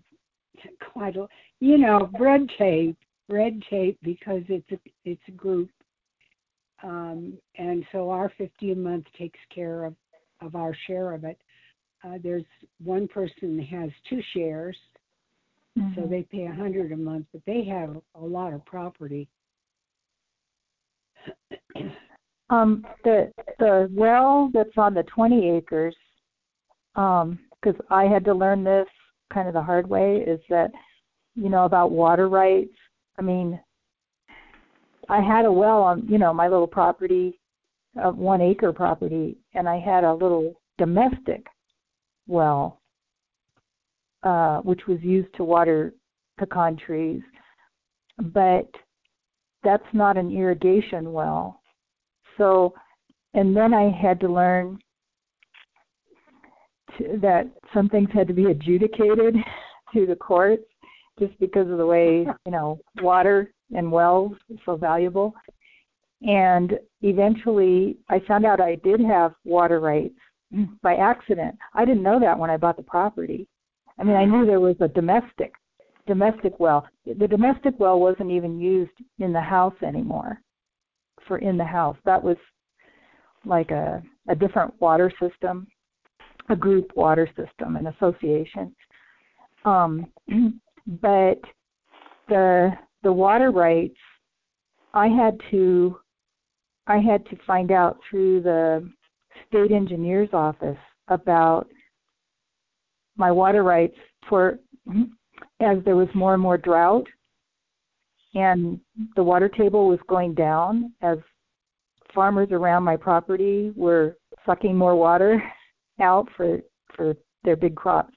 [0.92, 1.26] quite a
[1.60, 2.98] you know red tape,
[3.28, 5.70] red tape because it's a it's a group,
[6.82, 9.94] um, and so our fifty a month takes care of
[10.40, 11.38] of our share of it.
[12.04, 12.44] Uh, there's
[12.84, 14.76] one person has two shares,
[15.94, 16.10] so Mhm.
[16.10, 19.28] they pay a hundred a month, but they have a lot of property.
[22.50, 25.96] um the the well that's on the 20 acres
[26.94, 28.86] um because I had to learn this
[29.32, 30.70] kind of the hard way is that
[31.34, 32.76] you know about water rights.
[33.18, 33.60] I mean
[35.08, 37.38] I had a well on, you know, my little property,
[38.02, 41.46] uh, one acre property, and I had a little domestic
[42.26, 42.80] well,
[44.22, 45.94] uh, which was used to water
[46.38, 47.22] pecan trees.
[48.18, 48.68] But
[49.62, 51.60] that's not an irrigation well.
[52.36, 52.74] So,
[53.34, 54.78] and then I had to learn
[56.98, 59.36] to, that some things had to be adjudicated
[59.94, 60.64] to the courts
[61.18, 65.34] just because of the way, you know, water and wells is so valuable.
[66.22, 70.14] And eventually I found out I did have water rights
[70.82, 71.56] by accident.
[71.74, 73.46] I didn't know that when I bought the property.
[73.98, 75.52] I mean, I knew there was a domestic
[76.06, 76.86] domestic well.
[77.04, 80.40] The domestic well wasn't even used in the house anymore
[81.26, 81.96] for in the house.
[82.04, 82.36] That was
[83.44, 85.66] like a a different water system,
[86.48, 88.74] a group water system, an association.
[89.64, 90.06] Um,
[90.86, 91.40] but
[92.28, 92.72] the
[93.02, 93.98] the water rights,
[94.94, 95.98] I had to
[96.86, 98.88] I had to find out through the
[99.48, 100.78] state engineer's office
[101.08, 101.66] about
[103.16, 103.96] my water rights
[104.28, 104.58] for
[105.60, 107.06] as there was more and more drought
[108.36, 108.78] and
[109.16, 111.18] the water table was going down as
[112.14, 115.42] farmers around my property were sucking more water
[116.00, 116.60] out for
[116.94, 117.14] for
[117.44, 118.14] their big crops.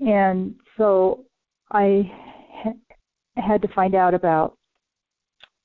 [0.00, 1.24] And so
[1.74, 2.10] I
[2.62, 2.72] ha-
[3.36, 4.56] had to find out about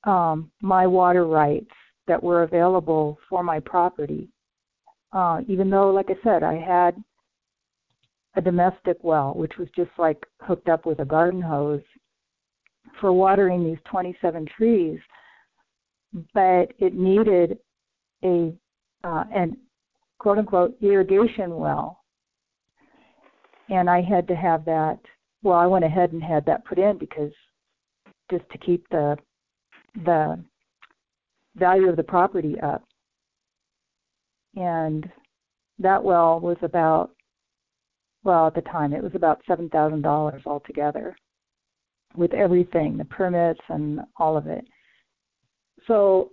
[0.04, 1.70] um, my water rights
[2.08, 4.28] that were available for my property.
[5.12, 7.02] Uh, even though, like I said, I had
[8.34, 11.82] a domestic well, which was just like hooked up with a garden hose
[13.00, 14.98] for watering these 27 trees,
[16.34, 17.58] but it needed
[18.24, 18.52] a
[19.02, 19.56] uh, an
[20.18, 22.00] quote unquote irrigation well,
[23.68, 24.98] and I had to have that.
[25.42, 27.32] Well, I went ahead and had that put in because
[28.30, 29.16] just to keep the
[30.04, 30.42] the
[31.56, 32.84] value of the property up.
[34.56, 35.10] And
[35.78, 37.10] that well was about
[38.22, 41.16] well at the time it was about seven thousand dollars altogether
[42.16, 44.64] with everything, the permits and all of it.
[45.86, 46.30] So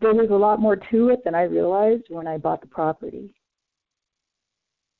[0.00, 3.34] there was a lot more to it than I realized when I bought the property.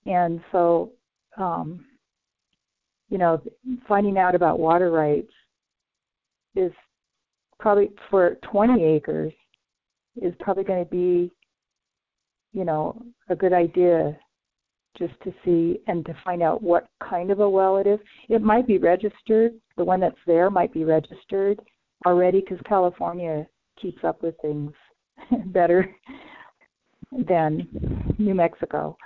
[0.06, 0.92] And so
[1.36, 1.84] um
[3.08, 3.40] you know,
[3.86, 5.32] finding out about water rights
[6.54, 6.72] is
[7.58, 9.32] probably for 20 acres
[10.20, 11.30] is probably going to be,
[12.52, 14.16] you know, a good idea
[14.96, 18.00] just to see and to find out what kind of a well it is.
[18.28, 19.52] It might be registered.
[19.76, 21.60] The one that's there might be registered
[22.04, 23.46] already because California
[23.80, 24.72] keeps up with things
[25.46, 25.88] better
[27.12, 27.68] than
[28.18, 28.96] New Mexico.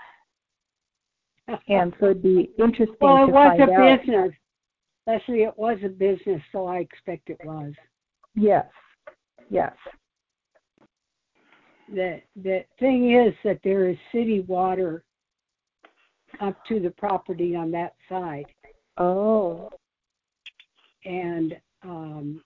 [1.69, 4.01] And so it'd be interesting well, it was a out.
[4.01, 4.33] business.
[5.07, 7.73] Leslie, it was a business, so I expect it was.
[8.35, 8.67] Yes.
[9.51, 9.73] Yes.
[11.93, 15.05] The the thing is that there is city water
[16.41, 18.47] up to the property on that side,
[18.97, 19.69] Oh.
[21.05, 22.43] and um,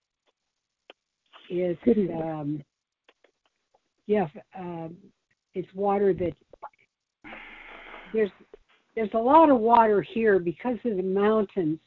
[1.48, 1.80] it's
[2.10, 2.64] um,
[4.06, 4.26] yeah,
[4.58, 4.96] um,
[5.54, 6.32] it's water that
[8.12, 8.30] there's
[8.96, 11.78] there's a lot of water here because of the mountains.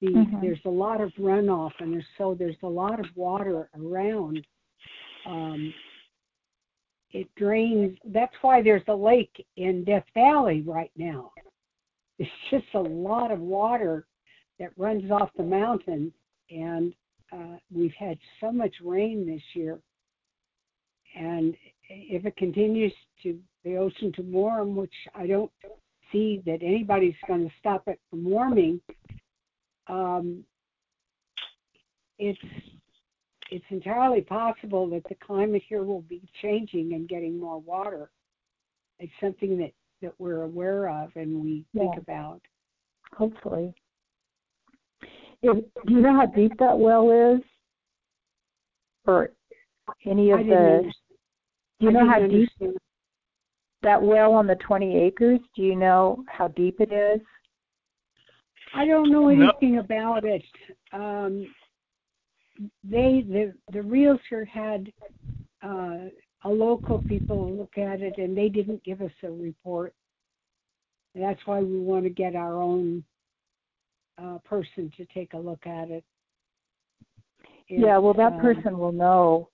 [0.00, 0.40] The, Mhm.
[0.40, 4.46] There's a lot of runoff, and there's, so there's a lot of water around.
[5.26, 5.74] Um,
[7.12, 7.98] it drains.
[8.06, 11.32] That's why there's a lake in Death Valley right now.
[12.18, 14.06] It's just a lot of water
[14.58, 16.14] that runs off the mountains,
[16.50, 16.94] and
[17.30, 19.80] uh, we've had so much rain this year.
[21.14, 21.54] And
[21.88, 25.52] if it continues to the ocean to warm, which I don't
[26.12, 28.80] see that anybody's going to stop it from warming,
[29.88, 30.44] um,
[32.18, 32.38] it's
[33.50, 38.10] it's entirely possible that the climate here will be changing and getting more water.
[38.98, 42.40] It's something that that we're aware of and we think about.
[43.14, 43.74] Hopefully.
[45.42, 45.56] If,
[45.86, 47.40] do you know how deep that well is?
[49.06, 49.30] Or
[50.06, 50.90] any of the
[51.80, 52.76] do you know how deep understand.
[53.82, 55.40] That well on the 20 acres?
[55.56, 57.20] Do you know how deep it is?
[58.74, 59.50] I don't know No.
[59.50, 60.42] anything about it.
[60.92, 61.46] Um,
[62.84, 64.92] they the the realtor had
[65.62, 66.08] uh,
[66.44, 69.94] a local people look at it, and they didn't give us a report.
[71.14, 73.02] And that's why we want to get our own
[74.22, 76.04] uh, person to take a look at it.
[77.68, 79.48] yeah, well that It's, um, person will know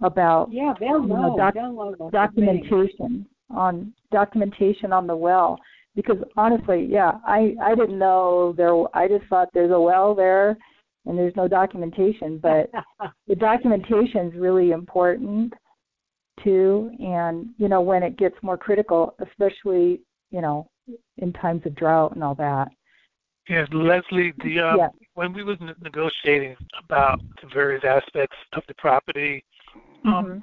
[0.00, 1.36] about Yeah, they'll you know, know.
[1.36, 5.58] doc- they'll know about the documentation on documentation on the well
[5.94, 10.56] because honestly yeah i i didn't know there i just thought there's a well there
[11.06, 12.70] and there's no documentation but
[13.28, 15.52] the documentation is really important
[16.42, 20.00] too and you know when it gets more critical especially
[20.30, 20.66] you know
[21.18, 22.68] in times of drought and all that
[23.48, 24.88] Yes, Leslie, the um, Yeah.
[25.14, 29.44] when we was negotiating about the various aspects of the property,
[30.04, 30.42] um,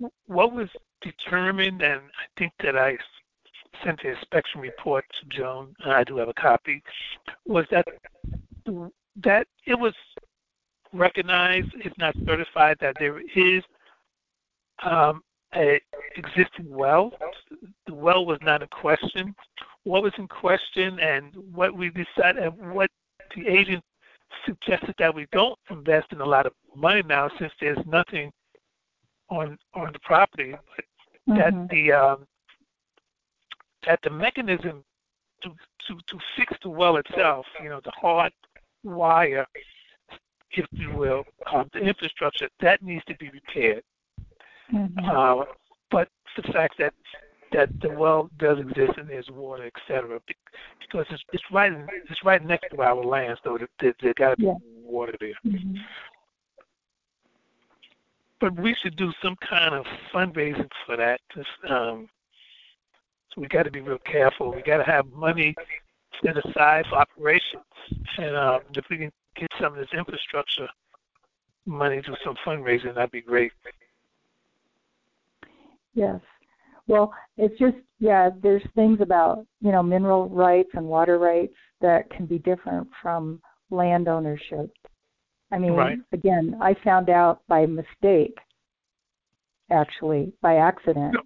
[0.00, 0.10] Mhm.
[0.26, 0.68] what was
[1.00, 2.98] determined, and I think that I
[3.84, 6.82] sent the inspection report to Joan, and I do have a copy,
[7.46, 7.86] was that
[9.22, 9.94] that it was
[10.92, 13.62] recognized, if not certified, that there is
[14.84, 15.22] um,
[15.54, 15.80] a
[16.16, 17.12] existing well.
[17.86, 19.34] The well was not in question.
[19.84, 22.90] What was in question, and what we decided, and what
[23.34, 23.82] the agent
[24.44, 28.30] suggested that we don't invest in a lot of money now, since there's nothing
[29.30, 30.84] on on the property, but
[31.36, 31.70] that Mhm.
[31.70, 32.26] the um,
[33.86, 34.84] that the mechanism
[35.42, 35.54] to,
[35.86, 38.32] to to fix the well itself, you know, the hard
[38.82, 39.46] wire,
[40.52, 43.84] if you will, um, the infrastructure that needs to be repaired.
[44.72, 45.08] Mhm.
[45.08, 45.44] Uh,
[45.90, 46.94] but the fact that
[47.52, 50.20] that the well does exist and there's water, et cetera,
[50.80, 51.72] because it's, it's right
[52.10, 54.54] it's right next to our land, so there, there, there got to be Yeah.
[54.82, 55.32] water there.
[55.46, 55.78] Mhm.
[58.40, 61.20] But we should do some kind of fundraising for that.
[61.30, 62.08] 'cause, um,
[63.30, 64.52] so we got to be real careful.
[64.52, 65.54] We got to have money
[66.22, 67.64] set aside for operations,
[68.16, 70.68] and um, if we can get some of this infrastructure
[71.66, 73.52] money to some fundraising, that'd be great.
[75.94, 76.20] Yes.
[76.86, 82.08] Well, it's just yeah, there's things about, you know, mineral rights and water rights that
[82.10, 84.70] can be different from land ownership.
[85.50, 85.98] I mean, Right.
[86.12, 88.36] again, I found out by mistake
[89.70, 91.14] actually, by accident.
[91.14, 91.20] No,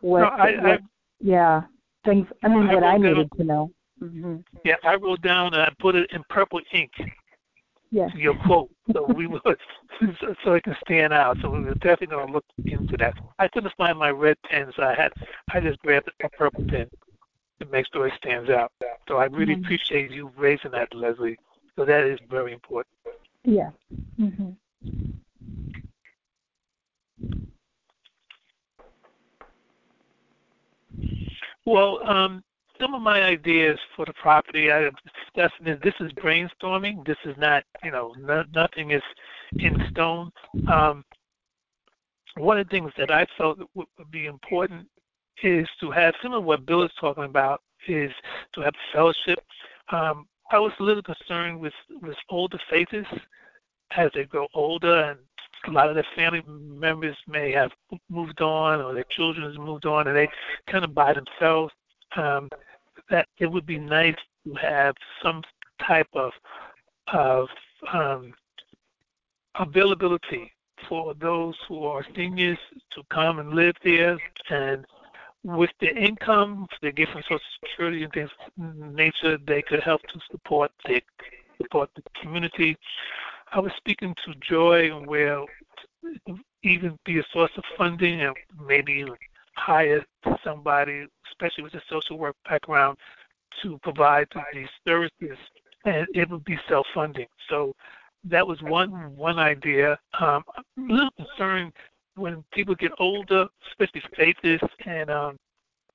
[0.00, 0.80] what, no, I- what
[1.20, 1.62] yeah,
[2.04, 3.70] things I mean I what I wrote down- needed to know.
[4.00, 4.44] Mhm.
[4.64, 6.90] Yeah, I wrote down and I put it in purple ink.
[7.90, 8.12] Yes.
[8.14, 9.42] Your quote, so we would,
[10.20, 11.36] so, so it can stand out.
[11.42, 13.12] So we were definitely going to look into that.
[13.38, 15.12] I couldn't find my red pen, so I had
[15.52, 16.88] I just grabbed a purple pen
[17.60, 18.72] to make sure it stands out.
[19.08, 19.64] So I really Mhm.
[19.64, 21.38] appreciate you raising that, Leslie.
[21.76, 22.94] So that is very important.
[23.44, 23.70] Yeah.
[24.18, 24.56] Mhm.
[31.64, 32.42] Well, um,
[32.80, 37.06] some of my ideas for the property I have discussed is this is brainstorming.
[37.06, 39.02] This is not, you know, no, nothing is
[39.58, 40.32] in stone.
[40.68, 41.04] Um,
[42.36, 44.88] one of the things that I felt would, be important
[45.42, 48.10] is to have similar what Bill is talking about is
[48.54, 49.38] to have fellowship.
[49.90, 51.72] Um, I was a little concerned with
[52.02, 53.08] with older faiths
[53.96, 55.18] as they grow older and
[55.66, 57.70] a lot of their family members may have
[58.10, 60.28] moved on or their children have moved on and they
[60.66, 61.72] kind of by themselves.
[62.16, 62.50] Um,
[63.08, 65.42] that it would be nice to have some
[65.86, 66.32] type of
[67.12, 67.48] of
[67.92, 68.34] um,
[69.58, 70.52] availability
[70.88, 72.58] for those who are seniors
[72.90, 74.18] to come and live there
[74.50, 74.84] and
[75.44, 80.20] with the income they get from Social Security and things nature, they could help to
[80.30, 81.02] support the
[81.60, 82.76] support the community.
[83.52, 85.44] I was speaking to Joy where
[86.62, 88.36] even be a source of funding and
[88.66, 89.04] maybe
[89.56, 90.04] hire
[90.42, 92.98] somebody, especially with a social work background,
[93.62, 95.36] to provide these services,
[95.84, 97.26] and it would be self-funding.
[97.48, 97.74] So
[98.24, 99.98] that was one one idea.
[100.18, 100.42] Um,
[100.76, 101.72] I'm a little concerned
[102.14, 105.38] when people get older, especially faithists, and um,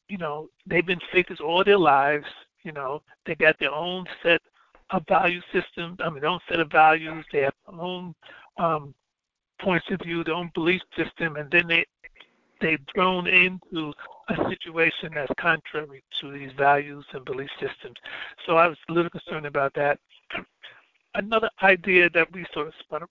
[0.09, 2.25] you know they've been faithists all their lives.
[2.63, 4.41] You know they got their own set
[4.89, 5.97] of value systems.
[6.03, 7.25] I mean, their own set of values.
[7.31, 8.15] They have their own
[8.57, 8.93] um,
[9.61, 11.85] points of view, their own belief system, and then they
[12.61, 13.93] they've thrown into
[14.29, 17.95] a situation that's contrary to these values and belief systems.
[18.45, 19.99] So I was a little concerned about that.
[21.13, 23.03] Another idea that we sort of spun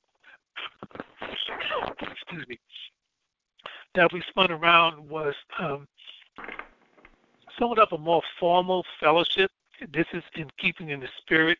[2.01, 2.59] excuse me
[3.97, 5.89] that we spun around was um,
[7.59, 9.51] somewhat of a more formal fellowship.
[9.93, 11.59] This is in keeping in the spirit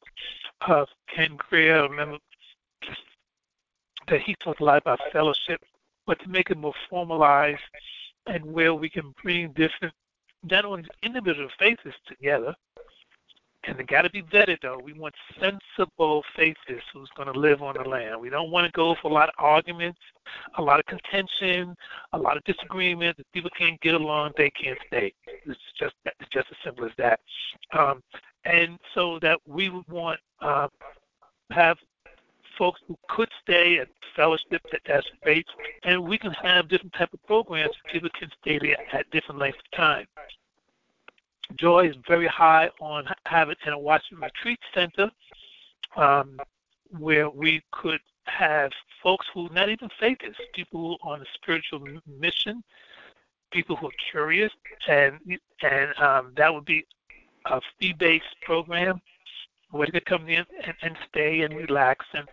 [0.69, 1.83] of Ken Greer.
[1.89, 2.19] Remember
[4.09, 5.61] that he talked a lot about fellowship,
[6.07, 7.61] but to make it more formalized
[8.27, 9.95] and where we can bring different,
[10.43, 12.55] not only individual faiths together,
[13.67, 14.79] and they got to be vetted though.
[14.83, 18.21] We want sensible faithists who's going to live on the land.
[18.21, 19.99] We don't want to go for a lot of arguments,
[20.59, 21.75] a lot of contention,
[22.13, 23.19] a lot of disagreement.
[23.19, 25.13] If people can't get along, they can't stay.
[25.27, 27.21] It's just it's just as simple as that.
[27.77, 28.03] Um,
[28.45, 30.69] and so that we would want uh,
[31.51, 31.79] have
[32.57, 35.45] folks who could stay at fellowship as faith,
[35.85, 39.61] and we can have different type of programs people can stay there at different lengths
[39.61, 40.07] of time.
[41.55, 45.11] Joy is very high on having an Oahspe Retreat Center
[45.97, 46.39] um,
[46.91, 48.73] where we could have
[49.03, 52.63] folks who not even faithists, people who are on a spiritual mission,
[53.53, 54.53] people who are curious,
[54.89, 55.19] and
[55.63, 56.85] and um, that would be
[57.47, 59.01] a fee-based program
[59.71, 62.29] where they could come in and, and stay and relax and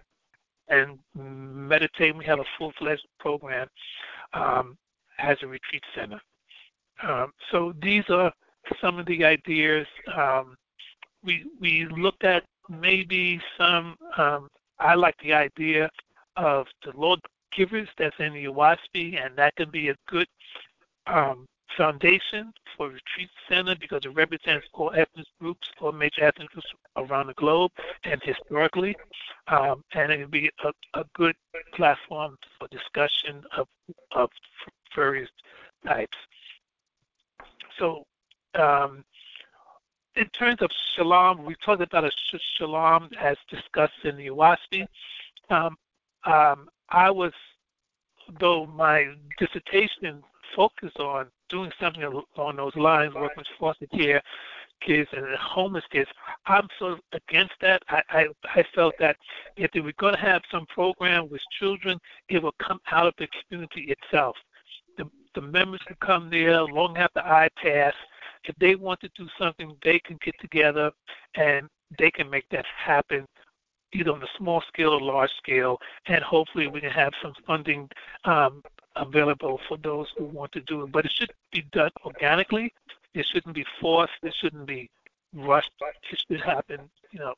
[0.70, 2.16] and meditate.
[2.16, 3.68] We have a full-fledged program
[4.34, 4.78] um,
[5.20, 6.20] as a retreat center.
[7.04, 8.32] Um, so these are
[8.82, 9.88] some of the ideas.
[10.16, 10.56] Um,
[11.24, 13.96] we we looked at maybe some.
[14.18, 14.50] Um,
[14.80, 15.90] I like the idea
[16.36, 17.20] of the Lord
[17.56, 20.28] Givers that's in the Oahspe, and that can be a good
[21.08, 21.46] um,
[21.78, 27.28] foundation for Retreat Center because it represents all ethnic groups, all major ethnic groups around
[27.28, 27.72] the globe
[28.04, 28.96] and historically.
[29.48, 31.36] Um, and it would be a, a good
[31.74, 33.68] platform for discussion of,
[34.12, 34.30] of
[34.96, 35.30] various
[35.86, 36.18] types.
[37.78, 38.06] So,
[38.56, 39.04] um,
[40.16, 42.12] in terms of Shalam, we talked about a
[42.60, 44.86] Shalam as discussed in the Oahspe.
[45.50, 45.76] Um,
[46.26, 47.34] um, I was,
[48.40, 50.24] though my dissertation
[50.56, 54.22] focused on doing something along those lines, working with foster care
[54.86, 56.10] kids and homeless kids.
[56.46, 57.84] I'm sort of against that.
[57.90, 59.18] I, I, I felt that
[59.56, 62.00] if they were going to have some program with children,
[62.30, 64.36] it will come out of the community itself.
[64.98, 67.94] The, the members can come there long after I pass.
[68.46, 70.92] If they want to do something, they can get together
[71.36, 71.68] and
[71.98, 73.28] they can make that happen
[73.94, 75.78] either on a small scale or large scale,
[76.08, 77.88] and hopefully we can have some funding
[78.26, 78.64] um,
[78.96, 80.92] available for those who want to do it.
[80.92, 82.74] But it should be done organically.
[83.14, 84.14] It shouldn't be forced.
[84.24, 84.90] It shouldn't be
[85.34, 85.72] rushed.
[86.12, 87.36] It should happen, you know,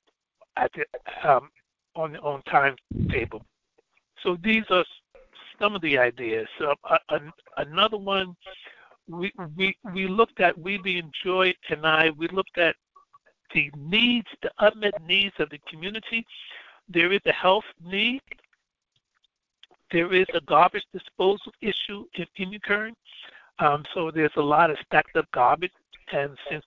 [0.58, 1.49] at the um,
[1.95, 3.45] on the on timetable.
[4.24, 4.86] So these are
[5.60, 6.47] some of the ideas.
[6.58, 7.20] So, uh,
[7.58, 8.36] another one
[9.08, 10.58] we we we looked at.
[10.58, 12.12] We being Joy and I.
[12.12, 12.76] We looked at
[13.53, 16.26] the needs, the unmet needs of the community.
[16.89, 18.22] There is a health need
[19.91, 22.95] there is a garbage disposal issue in, in occurring.
[23.60, 25.72] Um, so there's a lot of stacked up garbage,
[26.12, 26.66] and since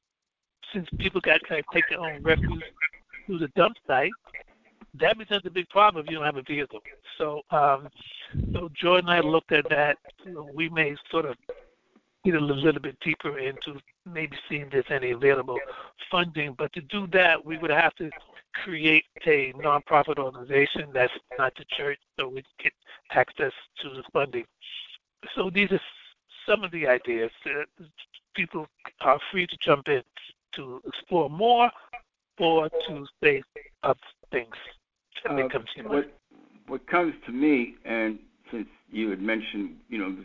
[0.72, 2.62] since people got to take their own refuse
[3.26, 4.10] to the dump site,
[4.94, 6.80] that becomes a big problem if you don't have a vehicle.
[7.16, 7.88] So, um,
[8.52, 9.96] so Joy and I looked at that.
[10.54, 11.36] We may sort of
[12.24, 15.58] get a little bit deeper into maybe seeing if there's any available
[16.10, 16.54] funding.
[16.56, 18.10] But to do that, we would have to
[18.64, 22.72] create a nonprofit organization that's not the church so we get
[23.12, 23.52] access
[23.82, 24.44] to the funding.
[25.34, 25.80] So these are
[26.46, 27.30] some of the ideas.
[28.34, 28.66] People
[29.00, 30.02] are free to jump in
[30.54, 31.70] to explore more
[32.38, 33.42] or to say
[33.82, 33.96] of
[34.30, 34.54] things
[35.28, 35.34] uh,
[35.84, 36.12] what,
[36.66, 38.18] what comes to me, and
[38.50, 40.16] since you had mentioned, you know,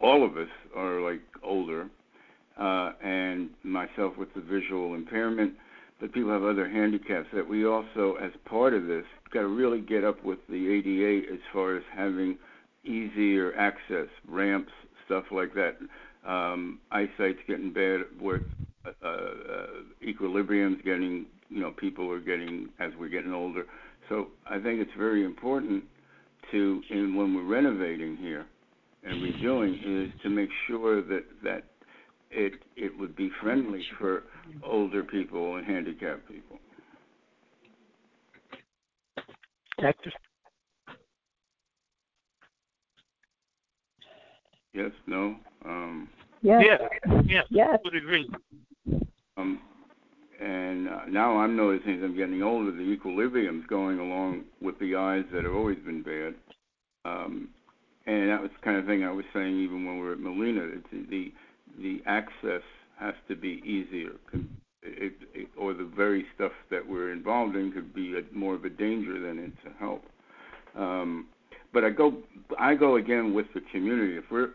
[0.00, 1.88] all of us are like older,
[2.58, 5.54] uh, and myself with the visual impairment,
[6.00, 9.80] but people have other handicaps that we also, as part of this, got to really
[9.80, 12.38] get up with the ADA as far as having
[12.84, 14.72] easier access, ramps,
[15.06, 15.76] stuff like that.
[16.26, 18.42] Um, eyesight's getting bad, where
[18.84, 19.66] uh, uh,
[20.02, 23.64] equilibrium's getting, you know, people are getting as we're getting older.
[24.08, 25.84] So I think it's very important
[26.52, 28.46] to, in when we're renovating here
[29.04, 31.64] and redoing, is to make sure that that
[32.30, 34.24] it it would be friendly for
[34.62, 36.58] older people and handicapped people.
[44.74, 45.36] Yes, no.
[45.64, 46.08] Um,
[46.42, 46.62] yes.
[46.64, 47.78] Yeah, yeah, yes.
[47.84, 48.30] would agree.
[49.36, 49.60] Um,
[50.40, 54.94] and uh, now I'm noticing as I'm getting older, the equilibrium's going along with the
[54.94, 56.34] eyes that have always been bad.
[57.04, 57.48] Um,
[58.08, 60.20] and that was the kind of thing I was saying even when we were at
[60.20, 60.62] Molina.
[60.64, 61.32] It's the
[61.80, 62.62] the access
[62.98, 64.12] has to be easier,
[64.82, 68.64] it, it, or the very stuff that we're involved in could be a, more of
[68.64, 70.02] a danger than it's a help.
[70.76, 71.26] Um,
[71.72, 72.14] but I go
[72.58, 74.16] I go again with the community.
[74.16, 74.50] If we're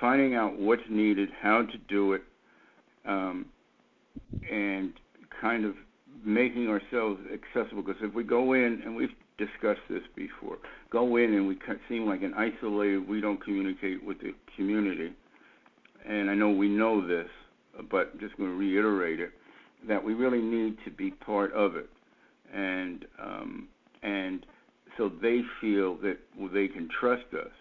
[0.00, 2.22] finding out what's needed, how to do it,
[3.06, 3.46] um,
[4.52, 4.92] and
[5.40, 5.74] kind of
[6.22, 7.82] making ourselves accessible.
[7.82, 9.08] Because if we go in and we've
[9.38, 10.58] discussed this before,
[10.90, 11.58] go in and we
[11.88, 15.12] seem like an isolated, we don't communicate with the community.
[16.08, 17.28] And I know we know this,
[17.90, 19.32] but I'm just going to reiterate it
[19.88, 21.88] that we really need to be part of it,
[22.52, 23.68] and um,
[24.02, 24.46] and
[24.96, 26.18] so they feel that
[26.52, 27.52] they can trust us,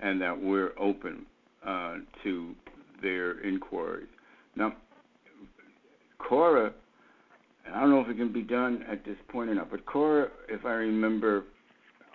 [0.00, 1.26] and that we're open
[1.66, 2.54] uh, to
[3.02, 4.08] their inquiries.
[4.54, 4.72] Now,
[6.18, 6.72] Cora,
[7.70, 10.28] I don't know if it can be done at this point or not, but Cora,
[10.48, 11.44] if I remember,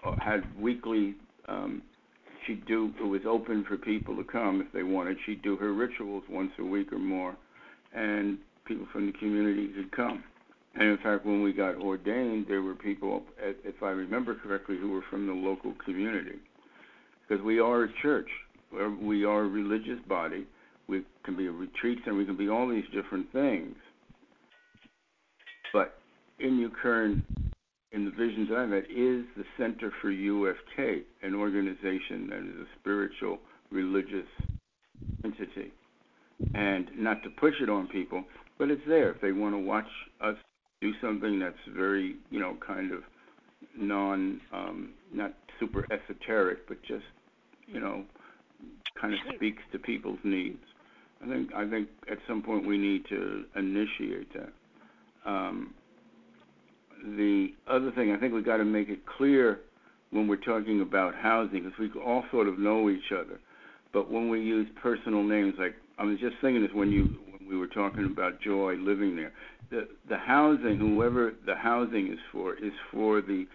[0.05, 1.15] uh, had weekly.
[1.47, 1.81] Um,
[2.45, 5.17] she'd do it was open for people to come if they wanted.
[5.25, 7.35] She'd do her rituals once a week or more,
[7.93, 10.23] and people from the community could come.
[10.75, 14.91] And in fact, when we got ordained, there were people, if I remember correctly, who
[14.91, 16.37] were from the local community,
[17.27, 18.29] because we are a church,
[19.01, 20.45] we are a religious body.
[20.87, 23.75] We can be a retreat center, we can be all these different things.
[25.73, 25.97] But
[26.39, 27.23] in Inyokern,
[27.91, 32.79] in the visions I've had, is the Center for UFK, an organization that is a
[32.79, 33.39] spiritual,
[33.71, 34.27] religious
[35.23, 35.71] entity.
[36.53, 38.23] And not to push it on people,
[38.59, 39.11] but it's there.
[39.11, 39.87] If they want to watch
[40.21, 40.35] us
[40.81, 43.01] do something that's very, you know, kind of
[43.75, 47.05] non, um, not super esoteric, but just,
[47.65, 48.03] you know,
[48.99, 50.63] kind of speaks to people's needs.
[51.23, 54.53] I think I think at some point we need to initiate that.
[55.27, 55.73] Um,
[57.03, 59.59] the other thing I think we've got to make it clear
[60.09, 63.39] when we're talking about housing, because we all sort of know each other,
[63.93, 67.03] but when we use personal names, like I was just thinking this when you
[67.37, 69.33] when we were talking about Joy living there,
[69.69, 73.45] the the housing, whoever the housing is for, is for the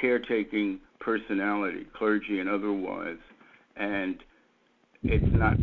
[0.00, 3.18] caretaking personality, clergy and otherwise,
[3.76, 4.16] and
[5.04, 5.58] it's not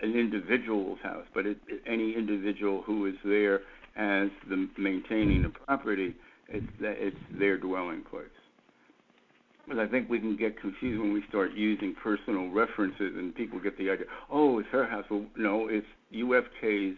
[0.00, 3.60] an individual's house, but it, any individual who is there
[4.00, 6.14] as the maintaining the property,
[6.48, 8.26] it's it's their dwelling place.
[9.68, 13.60] But I think we can get confused when we start using personal references and people
[13.60, 15.04] get the idea, oh, it's her house.
[15.10, 16.96] Well, no, it's UFK's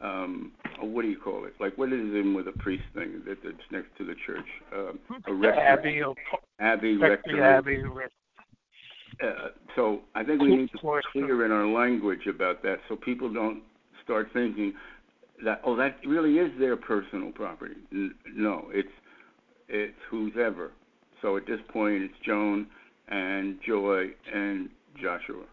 [0.00, 1.54] um, what do you call it?
[1.58, 4.46] Like what is in with a priest thing that, that's next to the church?
[4.76, 5.62] Um, a rectory.
[5.64, 6.02] Abbey,
[6.60, 7.42] Abbey, rectory.
[7.42, 7.82] Abbey,
[9.22, 12.96] uh, so I think we need to be clear in our language about that, so
[12.96, 13.62] people don't
[14.04, 14.74] start thinking
[15.44, 17.76] that oh that really is their personal property.
[17.92, 18.88] N- no, it's
[19.68, 20.72] it's who's ever.
[21.22, 22.66] So at this point, it's Joan
[23.08, 24.68] and Joy and
[25.00, 25.44] Joshua,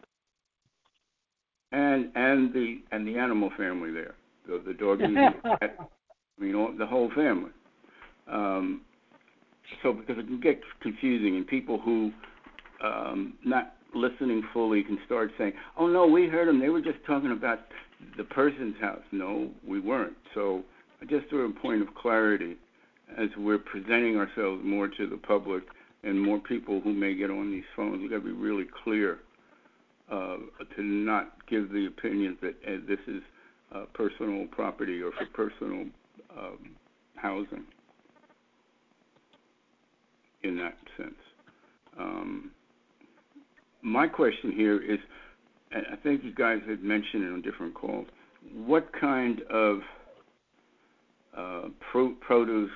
[1.71, 4.15] and and the and the animal family there
[4.47, 5.17] the, the doggies,
[5.61, 5.69] I
[6.39, 7.51] mean, all, the whole family.
[8.31, 8.81] Um,
[9.83, 12.11] so because it can get confusing, and people who
[12.83, 16.59] um, not listening fully can start saying, "Oh no, we heard them.
[16.59, 17.59] They were just talking about
[18.17, 20.17] the person's house." No, we weren't.
[20.33, 20.63] So
[21.09, 22.57] just for a point of clarity,
[23.17, 25.63] as we're presenting ourselves more to the public
[26.03, 29.19] and more people who may get on these phones, we've got to be really clear
[30.11, 30.37] uh,
[30.75, 33.21] to not give the opinions that uh, this is
[33.73, 35.85] uh, personal property or for personal
[36.37, 36.75] um,
[37.15, 37.63] housing
[40.43, 41.13] in that sense.
[41.99, 42.51] Um,
[43.81, 44.99] my question here is,
[45.71, 48.07] I think you guys had mentioned it on different calls,
[48.53, 49.79] what kind of
[51.37, 51.61] uh,
[51.91, 52.71] pro- produce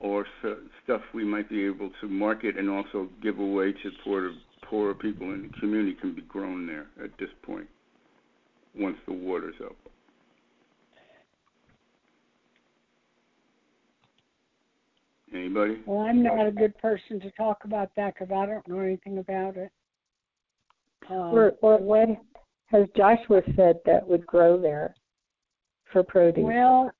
[0.00, 0.26] or
[0.84, 4.32] stuff we might be able to market and also give away to poor,
[4.68, 7.68] poorer people in the community can be grown there at this point
[8.74, 9.76] once the water's up?
[15.34, 15.78] Anybody?
[15.86, 19.18] Well, I'm not a good person to talk about that because I don't know anything
[19.18, 19.70] about it.
[21.12, 22.08] Um, or or what
[22.66, 24.94] has Joshua said that would grow there
[25.92, 26.42] for produce?
[26.42, 26.90] Well,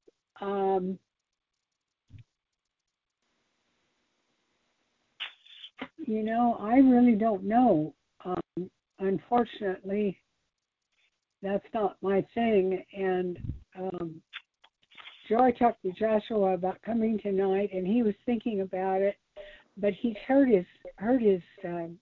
[0.41, 0.99] um,
[5.97, 7.95] you know, I really don't know.
[8.25, 10.19] Um, unfortunately,
[11.43, 12.85] that's not my thing.
[12.93, 13.39] And
[13.79, 14.21] um,
[15.29, 19.17] Joy talked to Joshua about coming tonight, and he was thinking about it,
[19.79, 21.97] but he's hurt his hurt his um,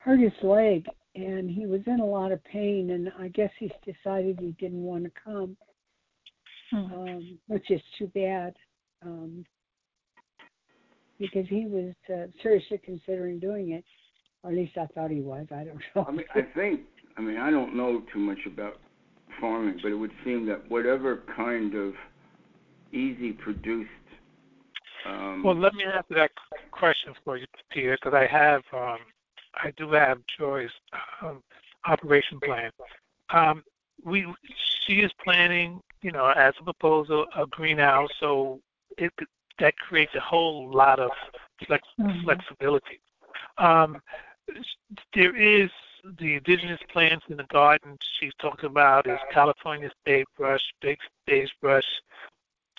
[0.00, 2.90] hurt his leg, and he was in a lot of pain.
[2.90, 5.56] And I guess he's decided he didn't want to come,
[6.70, 6.92] Hmm.
[6.92, 8.54] um, which is too bad.
[9.02, 9.46] Um,
[11.18, 13.84] because he was uh, seriously considering doing it,
[14.42, 15.46] or at least I thought he was.
[15.50, 16.06] I don't know.
[16.08, 16.80] I mean, I think.
[17.16, 18.78] I mean, I don't know too much about
[19.40, 21.92] farming, but it would seem that whatever kind of
[22.92, 23.90] easy produced.
[25.06, 26.30] Um, Well, let me answer that
[26.70, 28.98] question for you, Peter, because I have, um,
[29.54, 30.70] I do have Joy's
[31.22, 31.42] um,
[31.86, 32.70] operation plan.
[33.30, 33.62] Um,
[34.04, 34.26] we,
[34.86, 38.60] she is planning, you know, as a proposal, a greenhouse, so
[38.96, 39.12] it
[39.58, 41.10] that creates a whole lot of
[41.66, 42.24] flex, Mhm.
[42.24, 43.00] flexibility.
[43.58, 44.00] Um,
[45.14, 45.70] there is
[46.18, 50.98] the indigenous plants in the garden she's talking about is California state brush, big
[51.28, 51.84] sagebrush,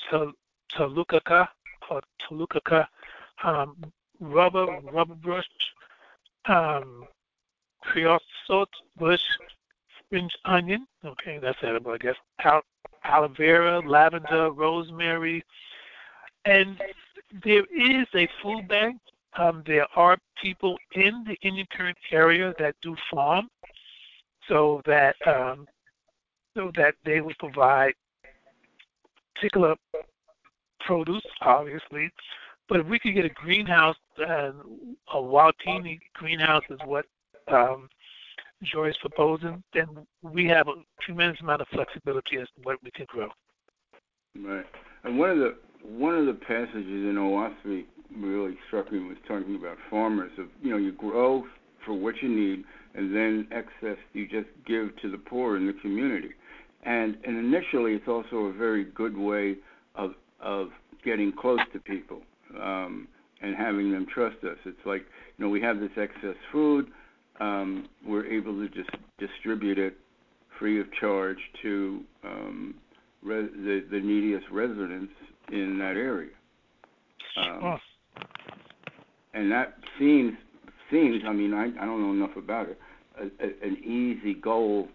[0.10, 0.34] Tol-
[0.70, 1.48] Tolucaca
[1.90, 2.02] or
[3.44, 3.76] um,
[4.20, 5.48] rubber rubber brush,
[6.48, 7.06] um,
[7.82, 9.22] creosote bush,
[10.00, 10.86] spring onion.
[11.06, 12.16] Okay, that's edible, I guess.
[12.44, 12.64] Al-
[13.04, 15.44] aloe vera, lavender, rosemary,
[16.46, 16.80] and
[17.44, 18.98] there is a food bank.
[19.38, 23.48] Um, there are people in the Inyokern area that do farm,
[24.48, 25.66] so that um,
[26.56, 27.94] so that they will provide
[29.36, 29.76] particular
[30.82, 32.12] produce, obviously.
[32.70, 34.52] But if we could get a greenhouse, uh,
[35.14, 37.06] a Walipini greenhouse is what
[37.52, 37.90] um,
[38.64, 39.88] Joy is proposing, then
[40.22, 43.30] we have a tremendous amount of flexibility as to what we can grow.
[44.40, 44.66] Right.
[45.04, 47.86] And one of the one of the passages in Oahspe
[48.16, 51.44] really struck me was talking about farmers of you know you grow
[51.86, 55.74] for what you need and then excess you just give to the poor in the
[55.74, 56.32] community.
[56.84, 59.58] And and initially it's also a very good way
[59.96, 60.70] of of
[61.04, 62.22] getting close to people
[62.60, 63.08] um,
[63.42, 64.58] and having them trust us.
[64.66, 65.04] It's like
[65.38, 66.88] you know we have this excess food,
[67.40, 69.98] um, we're able to just distribute it
[70.60, 72.76] free of charge to um,
[73.24, 75.14] re- the, the neediest residents
[75.52, 76.32] in that area.
[77.38, 77.78] Um, Oh,
[79.34, 80.34] and that seems
[80.92, 82.78] seems I mean I, I don't know enough about it
[83.20, 84.90] a, a, an easy goal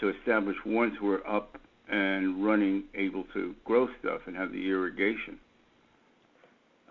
[0.00, 1.58] to establish once we're up
[1.90, 5.38] and running able to grow stuff and have the irrigation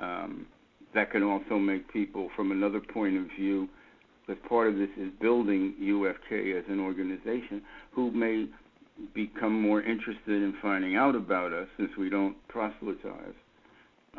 [0.04, 0.46] um,
[0.94, 3.68] that can also make people from another point of view
[4.26, 8.48] because part of this is building UFK as an organization who may
[9.14, 13.34] become more interested in finding out about us since we don't proselytize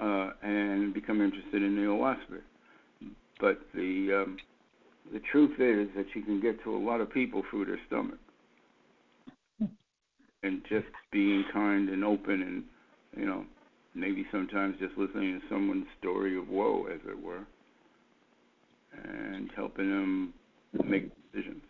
[0.00, 2.40] uh, and become interested in the Oahspe.
[3.40, 4.36] But the um,
[5.12, 8.18] the truth is that you can get to a lot of people through their stomach,
[10.42, 12.64] and just being kind and open, and
[13.16, 13.44] you know,
[13.94, 17.44] maybe sometimes just listening to someone's story of woe, as it were,
[19.04, 20.34] and helping them
[20.84, 21.62] make decisions.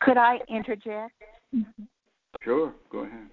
[0.00, 1.14] Could I interject?
[2.42, 3.28] Sure, go ahead.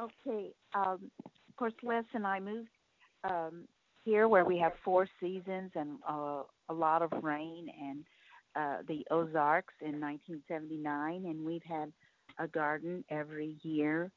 [0.00, 0.52] Okay.
[0.74, 2.68] Um, of course, Les and I moved
[3.24, 3.64] um,
[4.04, 8.04] here where we have four seasons and uh, a lot of rain and
[8.56, 11.92] uh, the Ozarks in 1979, and we've had
[12.38, 14.10] a garden every year.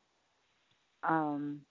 [1.07, 1.61] Um,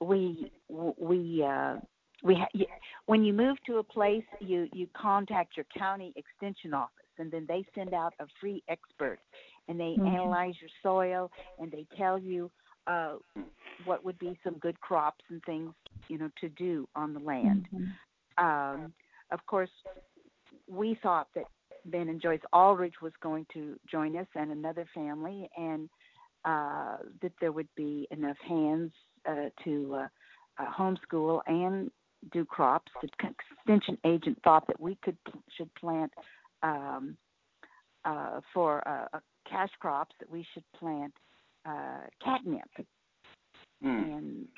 [0.00, 1.76] we we uh,
[2.22, 2.66] we ha-
[3.06, 7.46] when you move to a place, you you contact your county extension office, and then
[7.48, 9.18] they send out a free expert,
[9.68, 10.06] and they Mhm.
[10.06, 12.50] analyze your soil, and they tell you
[12.86, 13.16] uh,
[13.84, 15.72] what would be some good crops and things
[16.08, 17.68] you know to do on the land.
[17.72, 17.92] Mhm.
[18.38, 18.92] Um,
[19.30, 19.70] of course,
[20.68, 21.46] we thought that
[21.86, 25.88] Ben and Joyce Aldridge was going to join us and another family, and
[26.44, 28.92] uh, that there would be enough hands
[29.28, 30.08] uh, to uh,
[30.58, 31.90] uh, homeschool and
[32.32, 32.90] do crops.
[33.02, 33.08] The
[33.58, 35.16] extension agent thought that we could
[35.56, 36.12] should plant
[36.62, 37.16] um,
[38.04, 41.12] uh, for uh, uh, cash crops that we should plant
[41.66, 42.68] uh, catnip
[43.82, 43.88] Hmm.
[43.88, 44.48] and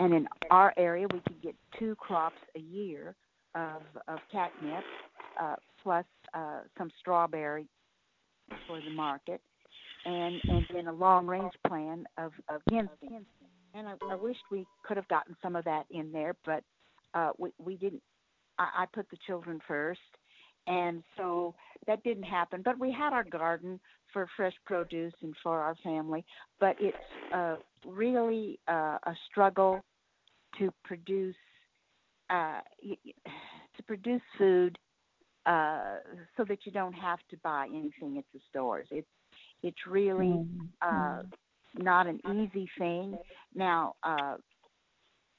[0.00, 3.14] and in our area we could get two crops a year
[3.54, 4.84] of of catnip
[5.40, 6.04] uh, plus
[6.34, 7.66] uh, some strawberry
[8.66, 9.40] for the market
[10.04, 13.24] and and then a long range plan of of ginseng
[13.74, 16.62] and I, I wished we could have gotten some of that in there, but
[17.14, 18.02] uh, we we didn't.
[18.58, 20.00] I, I put the children first,
[20.66, 21.54] and so
[21.86, 22.62] that didn't happen.
[22.64, 23.80] But we had our garden
[24.12, 26.24] for fresh produce and for our family.
[26.58, 26.96] But it's
[27.34, 27.56] uh,
[27.86, 29.80] really uh, a struggle
[30.58, 31.36] to produce
[32.28, 34.78] uh, to produce food
[35.46, 35.96] uh,
[36.36, 38.86] so that you don't have to buy anything at the stores.
[38.90, 39.08] It's
[39.62, 40.66] it's really mm-hmm.
[40.80, 41.22] uh,
[41.76, 43.16] not an easy thing.
[43.54, 44.36] Now, uh,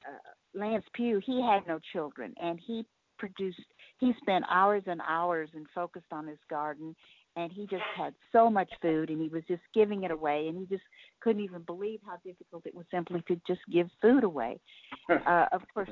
[0.06, 0.20] uh,
[0.54, 2.86] Lance Pugh, he had no children, and he
[3.18, 3.60] produced.
[4.00, 6.96] He spent hours and hours and focused on his garden,
[7.36, 10.58] and he just had so much food, and he was just giving it away, and
[10.58, 10.84] he just
[11.22, 14.60] couldn't even believe how difficult it was simply to just give food away.
[15.10, 15.90] uh, of course,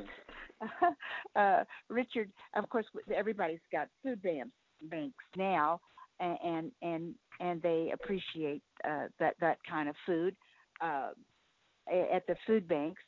[1.35, 2.31] uh, Richard.
[2.55, 2.85] Of course,
[3.15, 4.49] everybody's got food banks
[4.83, 5.81] banks now,
[6.19, 10.35] and and and they appreciate uh, that that kind of food
[10.81, 11.09] uh,
[12.13, 13.01] at the food banks.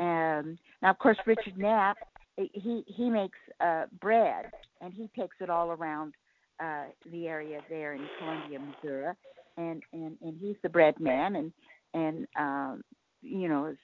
[0.00, 1.96] Um, now, of course, Richard Knapp
[2.36, 4.46] he he makes uh, bread
[4.80, 6.14] and he takes it all around
[6.62, 9.14] uh, the area there in Columbia, Missouri,
[9.56, 11.52] and and and he's the bread man, and
[11.94, 12.82] and um,
[13.22, 13.74] you know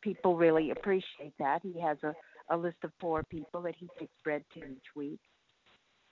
[0.00, 1.60] people really appreciate that.
[1.62, 2.14] He has a
[2.50, 5.20] a list of poor people that he takes bread to each week,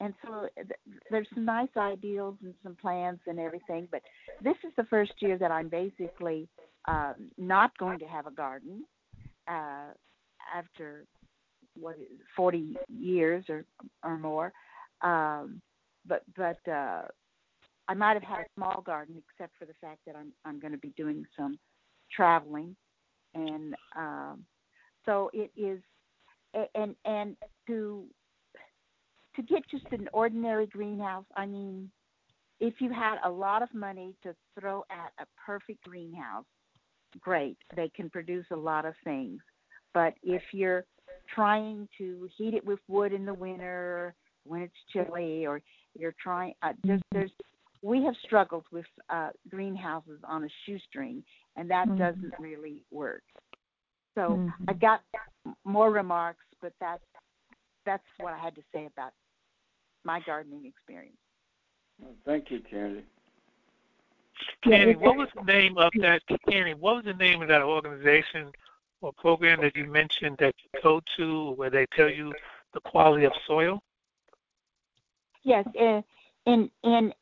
[0.00, 3.86] and so th- there's some nice ideals and some plans and everything.
[3.90, 4.02] But
[4.42, 6.48] this is the first year that I'm basically
[6.88, 8.84] um, not going to have a garden
[9.46, 9.92] uh,
[10.54, 11.04] after
[11.78, 11.96] what
[12.36, 13.64] 40 years or
[14.02, 14.52] or more.
[15.02, 15.60] Um,
[16.06, 17.02] but but uh,
[17.88, 20.72] I might have had a small garden, except for the fact that I'm I'm going
[20.72, 21.58] to be doing some
[22.14, 22.74] traveling,
[23.34, 24.44] and um,
[25.04, 25.80] so it is,
[26.74, 27.36] and and
[27.66, 28.04] to
[29.36, 31.24] to get just an ordinary greenhouse.
[31.36, 31.90] I mean,
[32.60, 36.44] if you had a lot of money to throw at a perfect greenhouse,
[37.20, 39.40] great, they can produce a lot of things.
[39.94, 40.84] But if you're
[41.34, 44.14] trying to heat it with wood in the winter
[44.44, 45.60] when it's chilly, or
[45.98, 46.54] you're trying.
[46.62, 47.30] Uh, there's, there's,
[47.82, 51.22] we have struggled with uh, greenhouses on a shoestring,
[51.56, 51.98] and that mm-hmm.
[51.98, 53.22] doesn't really work.
[54.14, 54.48] So mm-hmm.
[54.68, 55.00] I've got
[55.64, 57.02] more remarks, but that's
[57.84, 59.12] that's what I had to say about
[60.04, 61.16] my gardening experience.
[62.00, 63.04] Well, thank you, Candy.
[64.64, 66.22] Candy, what was the name of that?
[66.48, 68.50] Candy, what was the name of that organization
[69.02, 72.32] or program that you mentioned that you go to where they tell you
[72.72, 73.82] the quality of soil?
[75.42, 76.04] Yes, and
[76.46, 77.12] and, in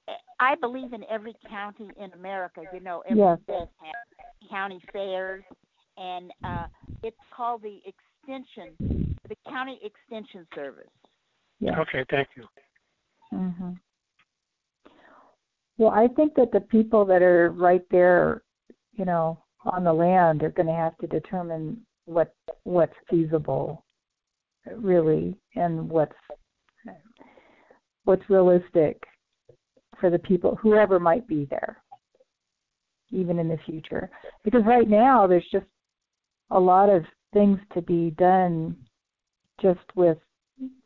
[0.40, 2.62] I believe in every county in America.
[2.72, 3.38] You know, every yes.
[3.44, 5.42] state has county fairs,
[5.96, 6.66] and uh,
[7.02, 10.91] it's called the extension, the county extension service.
[11.61, 11.79] Yeah.
[11.81, 12.45] Okay, thank you.
[13.31, 13.72] hmm
[15.76, 18.43] Well, I think that the people that are right there,
[18.93, 23.85] you know, on the land are going to have to determine what what's feasible,
[24.76, 26.16] really, and what's
[28.05, 29.03] what's realistic
[30.01, 31.83] for the people, whoever might be there,
[33.11, 34.09] even in the future.
[34.45, 35.66] Because right now, there's just
[36.51, 37.05] a lot of
[37.35, 38.76] things to be done
[39.61, 40.18] just with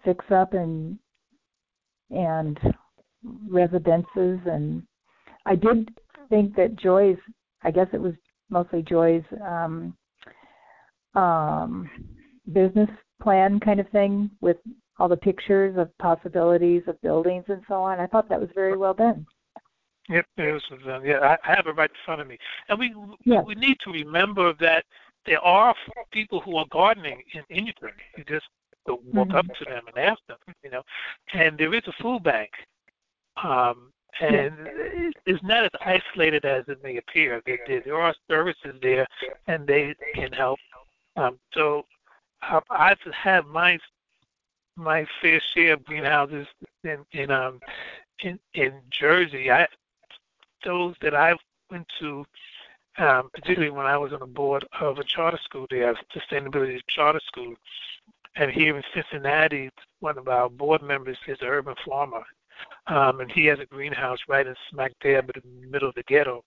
[0.04, 0.98] fix up and
[2.10, 2.58] and
[3.48, 4.82] residences and
[5.46, 5.90] I did
[6.28, 7.18] think that Joy's
[7.62, 8.14] I guess it was
[8.50, 9.96] mostly Joy's um
[11.14, 11.90] um
[12.52, 12.90] business
[13.22, 14.56] plan kind of thing with
[14.98, 17.98] all the pictures of possibilities of buildings and so on.
[17.98, 19.26] I thought that was very well done.
[20.08, 21.04] Yep, it was done.
[21.04, 22.36] Yeah, I, I have it right in front of me,
[22.68, 22.94] and we
[23.24, 23.44] yes.
[23.46, 24.84] we need to remember that
[25.26, 25.74] there are
[26.12, 27.74] people who are gardening in Indian.
[28.16, 28.46] You just
[28.86, 29.36] walk mm-hmm.
[29.36, 30.82] up to them and ask them, you know.
[31.32, 32.50] And there is a food bank,
[33.42, 34.52] um, and
[35.26, 37.42] it's not as isolated as it may appear.
[37.46, 39.06] There, there, there are services there,
[39.46, 40.58] and they can help.
[41.16, 41.84] Um, so
[42.70, 43.78] I've had my
[44.76, 46.46] my fair share of greenhouses
[46.84, 47.60] in in um
[48.22, 49.50] in in Jersey.
[49.50, 49.66] I
[50.64, 51.34] those that I
[51.70, 52.24] went to,
[52.98, 57.20] um, particularly when I was on the board of a charter school there, sustainability charter
[57.26, 57.54] school,
[58.36, 59.70] and here in Cincinnati,
[60.00, 62.22] one of our board members is an urban farmer,
[62.86, 66.02] um, and he has a greenhouse right in smack dab in the middle of the
[66.04, 66.42] ghetto.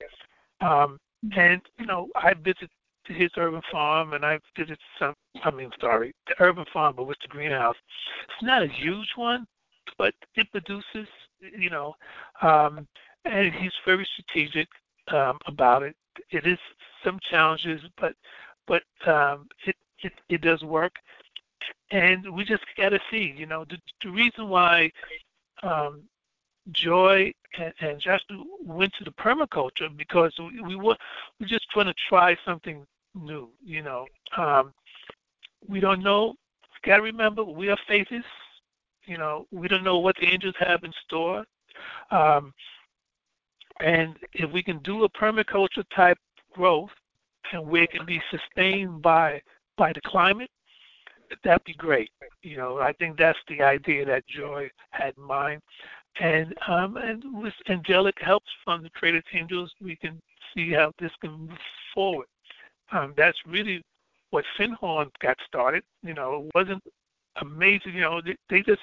[0.61, 0.97] Um,
[1.35, 2.69] and you know, I visit
[3.07, 5.13] his urban farm, and I visited some.
[5.43, 7.75] I mean, sorry, the urban farm, but with the greenhouse.
[8.23, 9.45] It's not a huge one,
[9.97, 11.07] but it produces,
[11.39, 11.95] you know,
[12.41, 12.87] um,
[13.25, 14.67] and he's very strategic
[15.09, 15.95] um, about it.
[16.31, 16.57] It is
[17.03, 18.15] some challenges, but
[18.67, 20.95] but um, it, it it does work,
[21.91, 23.33] and we just got to see.
[23.35, 24.91] You know, the, the reason why
[25.63, 26.03] um,
[26.71, 30.97] Joy and, and Joshua went to the permaculture because we, we were
[31.39, 33.49] we just trying to try something new.
[33.63, 34.05] You know,
[34.37, 34.73] um,
[35.67, 36.35] we don't know.
[36.83, 38.23] Got to remember, we are faithists.
[39.05, 41.45] You know, we don't know what the angels have in store.
[42.11, 42.53] Um,
[43.79, 46.17] and if we can do a permaculture type
[46.53, 46.89] growth
[47.51, 49.41] and where it can be sustained by
[49.77, 50.49] by the climate,
[51.43, 52.09] that'd be great.
[52.41, 55.61] You know, I think that's the idea that Joy had in mind.
[56.19, 60.21] And um, and with angelic helps from the creative angels, we can
[60.53, 61.59] see how this can move
[61.93, 62.27] forward.
[62.91, 63.83] Um, that's really
[64.29, 65.83] what Findhorn got started.
[66.03, 66.83] You know, it wasn't
[67.41, 67.95] amazing.
[67.95, 68.81] You know, they, they just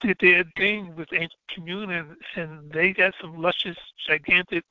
[0.00, 3.76] did their thing with ancient commune, and, and they got some luscious,
[4.06, 4.64] gigantic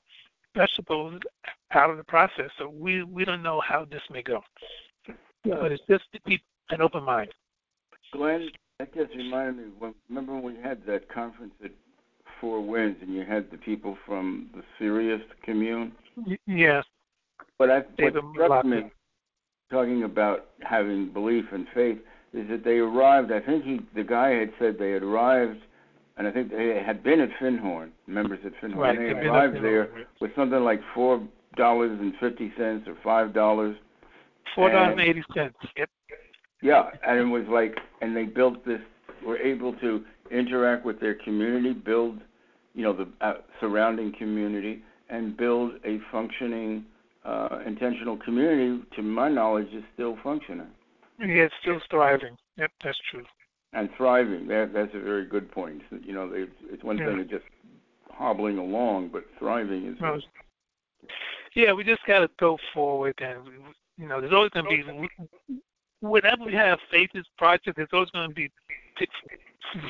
[0.56, 1.20] vegetables
[1.72, 2.52] out of the process.
[2.58, 4.44] So we we don't know how this may go,
[5.44, 5.56] yeah.
[5.62, 7.30] but it's just to keep an open mind.
[8.14, 9.64] Glenn, that just reminded me.
[9.78, 11.72] When, remember when we had that conference at
[12.40, 15.92] Four Winds, and you had the people from the Sirius commune?
[16.26, 16.86] Y- yes.
[17.58, 18.92] But I, what struck me,
[19.70, 21.98] talking about having belief and faith,
[22.34, 23.32] is that they arrived.
[23.32, 25.60] I think he, the guy had said they had arrived,
[26.18, 28.78] and I think they had been at Findhorn, members at Findhorn.
[28.78, 29.90] Right, and they arrived there
[30.22, 31.22] with something like four
[31.58, 33.76] dollars and fifty cents or five dollars.
[34.60, 35.56] Four dollars and eighty cents.
[35.78, 35.90] Yep.
[36.62, 38.82] Yeah, and it was like, and they built this.
[39.26, 42.20] Were able to interact with their community, build,
[42.74, 46.86] you know, the uh, surrounding community, and build a functioning,
[47.26, 48.84] uh, intentional community.
[48.98, 50.68] To my knowledge, is still functioning.
[51.20, 52.38] Yeah, it's still thriving.
[52.58, 53.24] Yep, that's true.
[53.72, 54.48] And thriving.
[54.48, 55.82] That that's a very good point.
[56.04, 57.08] You know, it's, it's one yeah.
[57.08, 57.46] thing to just
[58.12, 59.96] hobbling along, but thriving is.
[60.02, 60.20] No,
[61.56, 63.40] yeah, we just got to go forward, and
[64.00, 65.10] you know, there's always going to be
[66.02, 68.50] whenever we have faith in project, there's always going to be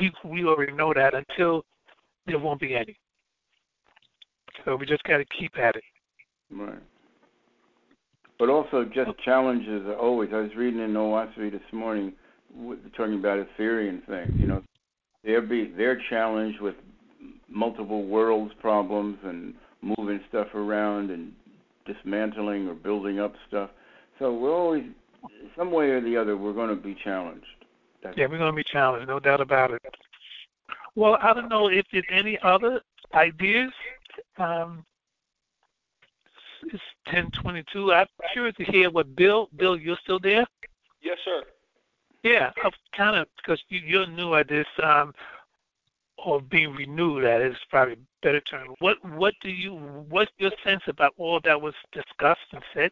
[0.02, 1.64] we we already know that until
[2.26, 2.98] there won't be any.
[4.66, 5.84] So we just got to keep at it.
[6.52, 6.80] Right
[8.40, 10.30] but also just challenges are always.
[10.34, 12.14] I was reading in Oahspe this morning
[12.96, 14.32] talking about etherean things.
[14.40, 14.64] You know,
[15.24, 16.76] they're be they're challenged with
[17.50, 21.34] multiple worlds problems and moving stuff around and
[21.86, 23.70] dismantling or building up stuff.
[24.20, 24.84] So we're always
[25.58, 27.46] some way or the other we're going to be challenged.
[28.04, 29.82] That's yeah, we're going to be challenged, no doubt about it.
[30.96, 32.82] Well, I don't know if there's any other
[33.14, 33.72] ideas
[34.38, 34.86] um,
[36.64, 37.94] it's ten twenty two.
[37.94, 39.50] I'm curious to hear what Bill.
[39.56, 40.46] Bill, you're still there?
[41.02, 41.44] Yes, sir.
[42.24, 45.14] Yeah, I'm kind of because you, you're new at this, um,
[46.26, 47.24] or being renewed.
[47.24, 48.76] That is probably a better term.
[48.80, 49.76] What What do you?
[50.10, 52.92] What's your sense about all that was discussed and said?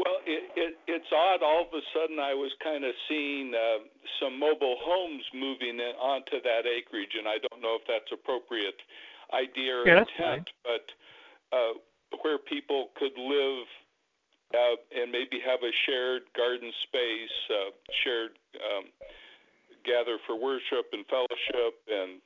[0.00, 1.44] Well, it, it, it's odd.
[1.44, 3.84] All of a sudden, I was kind of seeing uh,
[4.16, 8.80] some mobile homes moving in, onto that acreage, and I don't know if that's appropriate
[9.28, 10.88] idea or yeah, intent, but
[11.52, 11.76] uh,
[12.24, 13.68] where people could live
[14.56, 17.70] uh, and maybe have a shared garden space, uh,
[18.00, 18.88] shared um,
[19.84, 22.24] gather for worship and fellowship, and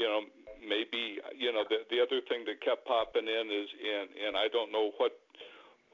[0.00, 0.24] you know
[0.64, 4.48] maybe you know the the other thing that kept popping in is and and I
[4.48, 5.20] don't know what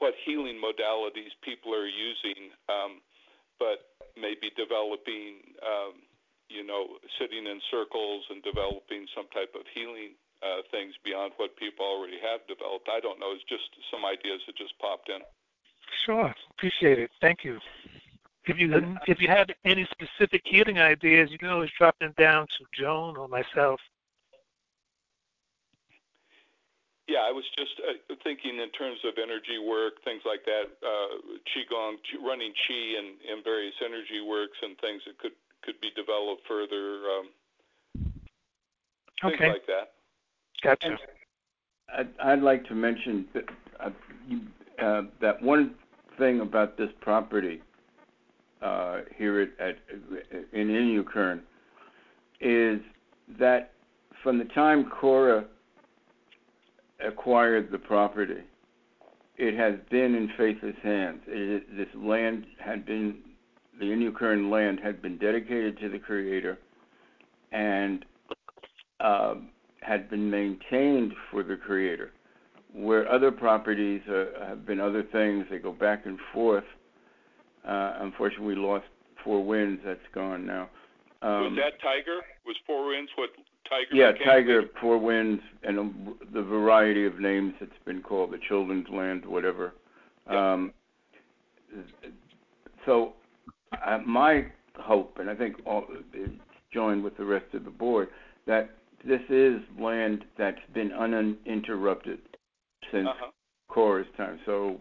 [0.01, 3.05] what healing modalities people are using, um,
[3.61, 6.01] but maybe developing um,
[6.49, 11.55] you know sitting in circles and developing some type of healing uh, things beyond what
[11.55, 12.89] people already have developed.
[12.89, 13.31] I don't know.
[13.37, 15.21] It's just some ideas that just popped in.
[16.05, 17.11] Sure, appreciate it.
[17.21, 17.59] Thank you.
[18.45, 22.47] If you if you have any specific healing ideas, you can always drop them down
[22.57, 23.79] to Joan or myself.
[27.11, 31.19] Yeah, I was just uh, thinking in terms of energy work, things like that, uh,
[31.51, 36.43] qigong, running qi, and, and various energy works and things that could could be developed
[36.47, 37.01] further.
[37.11, 37.27] Um,
[39.25, 39.37] okay.
[39.37, 39.91] Things like that.
[40.63, 40.97] Gotcha.
[41.93, 43.43] I'd, I'd like to mention that,
[43.79, 43.89] uh,
[44.27, 44.39] you,
[44.81, 45.75] uh, that one
[46.17, 47.61] thing about this property
[48.61, 49.75] uh, here at, at
[50.53, 51.41] in Inyokern
[52.39, 52.79] is
[53.37, 53.73] that
[54.23, 55.45] from the time Cora
[57.05, 58.43] acquired the property,
[59.37, 61.21] it has been in Faith's hands.
[61.27, 63.19] It, this land had been,
[63.79, 66.59] the Inyokern land had been dedicated to the Creator,
[67.51, 68.05] and
[68.99, 69.49] um,
[69.81, 72.11] had been maintained for the creator,
[72.73, 75.45] where other properties uh, have been other things.
[75.49, 76.63] They go back and forth.
[77.67, 78.85] Uh, unfortunately, we lost
[79.23, 79.81] Four Winds.
[79.83, 80.69] That's gone now.
[81.21, 82.21] Um, was that Tiger?
[82.45, 83.29] Was Four Winds what
[83.71, 83.95] Tiger?
[83.95, 89.25] Yeah, Tiger, Four Winds, and the variety of names it's been called, the Children's Land,
[89.25, 89.73] whatever.
[90.27, 90.35] Yep.
[90.35, 90.73] Um,
[92.85, 93.13] so,
[93.85, 95.85] uh, my hope, and I think all,
[96.73, 98.09] joined with the rest of the board,
[98.45, 98.71] that
[99.05, 102.19] this is land that's been uninterrupted
[102.91, 103.31] since uh-huh.
[103.69, 104.39] Cora's time.
[104.45, 104.79] So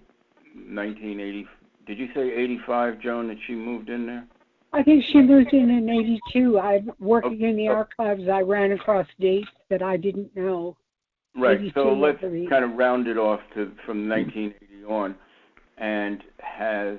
[0.54, 1.46] 1980.
[1.86, 4.26] Did you say 85, Joan, that she moved in there?
[4.72, 6.58] I think she moved in in 82.
[6.58, 8.22] I working in the archives.
[8.32, 10.76] I ran across dates that I didn't know.
[11.36, 11.58] Right.
[11.74, 15.14] So let's kind of round it off to from 1980 on,
[15.78, 16.98] and has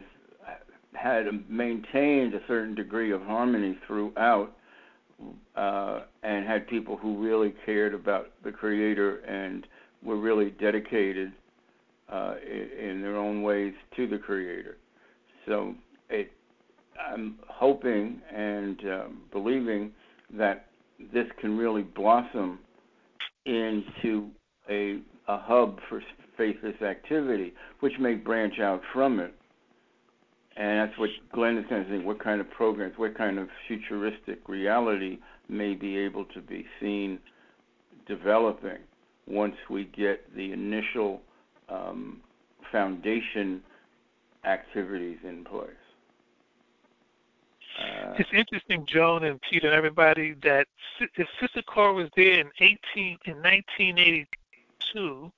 [0.93, 4.51] had maintained a certain degree of harmony throughout,
[5.55, 9.67] uh, and had people who really cared about the creator and
[10.03, 11.31] were really dedicated
[12.11, 14.77] uh, in, in their own ways to the creator.
[15.47, 15.73] So
[16.09, 16.31] it,
[16.99, 19.91] I'm hoping and um, believing
[20.37, 20.67] that
[21.13, 22.59] this can really blossom
[23.45, 24.29] into
[24.69, 26.01] a, a hub for
[26.37, 29.33] faithist activity, which may branch out from it.
[30.57, 33.47] And that's what Glenn is kind of saying, what kind of programs, what kind of
[33.67, 37.19] futuristic reality may be able to be seen
[38.07, 38.79] developing
[39.27, 41.21] once we get the initial
[41.69, 42.19] um,
[42.71, 43.61] foundation
[44.45, 45.69] activities in place.
[47.79, 50.67] Uh, It's interesting, Joan and Peter and everybody, that
[50.99, 55.31] Si- if Sister Cora was there in 18 in 1982,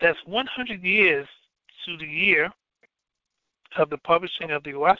[0.00, 1.26] that's 100 years
[1.84, 2.50] to the year
[3.76, 4.96] of the publishing of the Oahspe.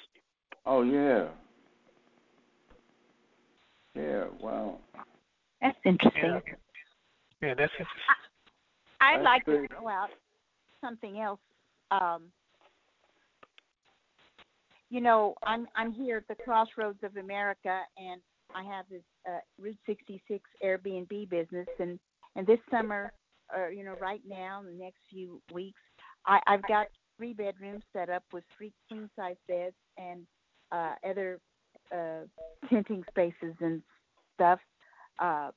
[0.67, 1.29] oh yeah,
[3.95, 4.79] yeah, wow.
[5.61, 6.23] That's interesting.
[6.25, 6.41] Yeah,
[7.41, 8.15] yeah that's interesting.
[9.01, 9.71] I'd That's like great.
[9.71, 10.11] to throw out
[10.81, 11.41] something else.
[11.91, 12.25] Um,
[14.91, 18.21] you know, I'm I'm here at the crossroads of America, and
[18.55, 21.99] I have this uh, Route 66 Airbnb business, and
[22.37, 23.13] and this summer,
[23.55, 25.81] or you know, right now, in the next few weeks,
[26.27, 26.87] I, I've got
[27.17, 30.27] three bedrooms set up with three queen size beds and
[30.73, 31.41] uh, other
[31.95, 32.25] uh,
[32.71, 33.83] tenting spaces and
[34.35, 34.61] stuff.
[35.19, 35.51] Uh,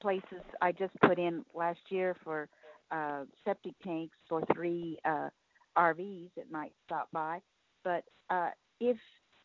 [0.00, 2.48] places I just put in last year for
[2.90, 5.28] uh, septic tanks for three uh,
[5.76, 7.40] RVs that might stop by.
[7.84, 8.50] But uh,
[8.80, 8.96] if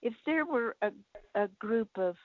[0.02, 0.92] if there were a,
[1.36, 2.16] a group of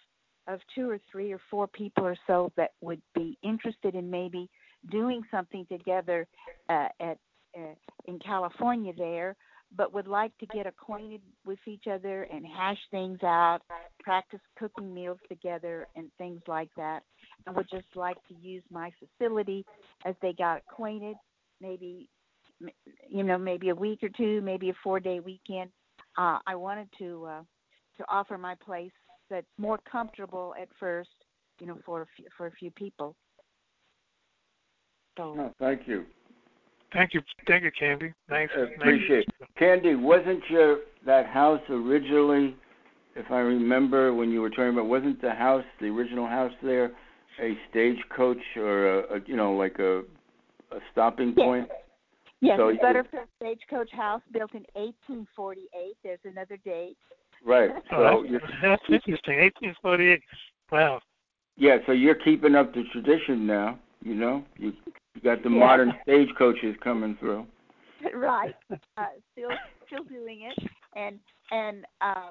[0.46, 4.48] of two or three or four people or so that would be interested in maybe
[4.90, 6.26] doing something together
[6.68, 7.18] uh, at
[7.56, 7.74] uh,
[8.06, 9.36] in California there,
[9.76, 13.60] but would like to get acquainted with each other and hash things out,
[14.00, 17.02] practice cooking meals together and things like that,
[17.46, 19.64] and would just like to use my facility
[20.04, 21.16] as they got acquainted,
[21.60, 22.08] maybe
[23.08, 25.70] you know maybe a week or two, maybe a four day weekend.
[26.16, 27.42] Uh, I wanted to uh,
[27.96, 28.92] to offer my place
[29.30, 31.10] that's more comfortable at first,
[31.60, 33.16] you know, for a few, for a few people.
[35.16, 36.04] So No, thank you.
[36.92, 38.12] Thank you, thank you, Candy.
[38.30, 38.76] Nice, Uh, nice.
[38.78, 39.28] appreciate
[39.58, 42.56] Candy, wasn't your that house originally,
[43.16, 46.92] if I remember when you were talking about, wasn't the house, the original house there,
[47.40, 50.00] a stagecoach or a, a you know like a
[50.70, 51.44] a stopping Yes.
[51.44, 51.68] point?
[51.68, 51.78] yes,
[52.56, 55.96] So the Butterfield Stagecoach House built in 1848.
[56.02, 56.96] There's another date.
[57.44, 57.70] Right.
[57.92, 59.38] Oh, So that's, that's interesting.
[59.38, 60.20] 1848.
[60.72, 61.00] Wow.
[61.56, 63.78] yeah, so you're keeping up the tradition now.
[64.02, 64.72] You know, you
[65.14, 65.58] you got the Yeah.
[65.58, 67.46] modern stagecoaches coming through.
[68.14, 68.54] right.
[68.70, 69.50] Uh, still
[69.86, 71.18] still doing it, and
[71.50, 72.30] and uh,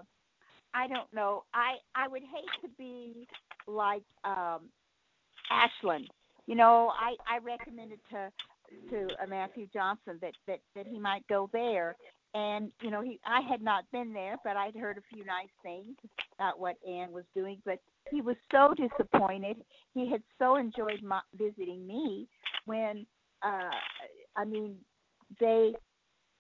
[0.73, 1.44] I don't know.
[1.53, 3.27] I I would hate to be
[3.68, 4.69] like um,
[5.49, 6.10] Ashland.
[6.48, 8.31] You know, I I recommended to
[8.90, 11.95] to uh, Matthew Johnson that that that he might go there,
[12.34, 15.50] and you know he I had not been there, but I'd heard a few nice
[15.62, 15.95] things
[16.38, 17.80] about what Anne was doing, but
[18.12, 19.58] he was so disappointed.
[19.94, 22.28] He had so enjoyed my, visiting me
[22.66, 23.06] when
[23.41, 23.72] uh
[24.36, 24.78] I mean
[25.40, 25.74] they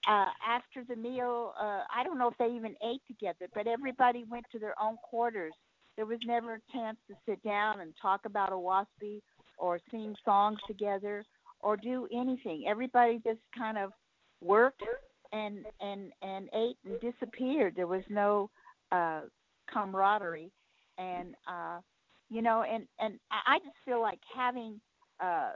[0.07, 4.23] uh after the meal uh I don't know if they even ate together, but everybody
[4.29, 5.53] went to their own quarters.
[5.95, 9.21] There was never a chance to sit down and talk about Oahspe
[9.57, 11.23] or sing songs together
[11.63, 12.65] or do anything.
[12.67, 13.91] Everybody just kind of
[14.41, 14.83] worked
[15.31, 17.73] and and and ate and disappeared.
[17.75, 18.49] There was no
[18.91, 19.21] uh
[19.73, 20.51] camaraderie
[20.97, 21.79] and uh
[22.29, 24.79] you know and and I just feel like having
[25.23, 25.53] uh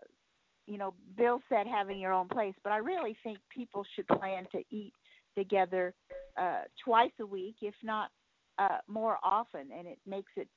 [0.66, 4.48] you know Bill said having your own place, but I really think people should plan
[4.54, 4.94] to eat
[5.38, 5.94] together
[6.40, 8.10] uh twice a week, if not
[8.58, 10.48] uh more often, and it makes it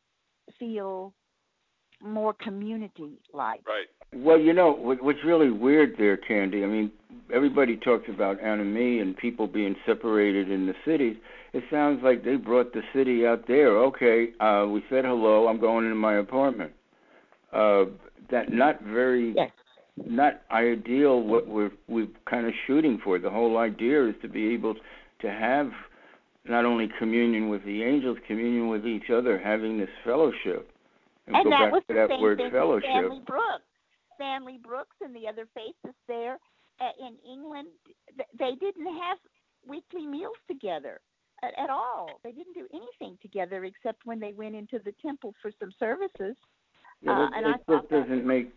[0.59, 1.13] feel
[2.03, 3.61] more community like.
[3.67, 3.87] Right.
[4.15, 6.65] Well, you know what, what's really weird there, Candy.
[6.65, 6.91] I mean,
[7.33, 11.17] everybody talks about enemy and people being separated in the cities.
[11.53, 13.77] It sounds like they brought the city out there.
[13.79, 15.49] Okay, uh, we said hello.
[15.49, 16.73] I'm going into my apartment.
[17.53, 17.87] Uh,
[18.31, 19.51] that not very, Yes.
[19.97, 21.21] not ideal.
[21.23, 23.19] What we're we're kind of shooting for.
[23.19, 24.75] The whole idea is to be able
[25.21, 25.73] to have
[26.45, 30.71] not only communion with the angels, communion with each other, having this fellowship.
[31.27, 33.25] And, And go that back was to the that same word fellowship.
[34.21, 34.97] Stanley Brooks.
[35.01, 36.39] And the other faithists there
[36.81, 37.69] uh, in England,
[38.39, 39.19] they didn't have
[39.67, 41.01] weekly meals together
[41.43, 42.21] at, at all.
[42.23, 46.37] They didn't do anything together except when they went into the temple for some services.
[47.03, 48.53] Yeah, uh, that, and it I just doesn't make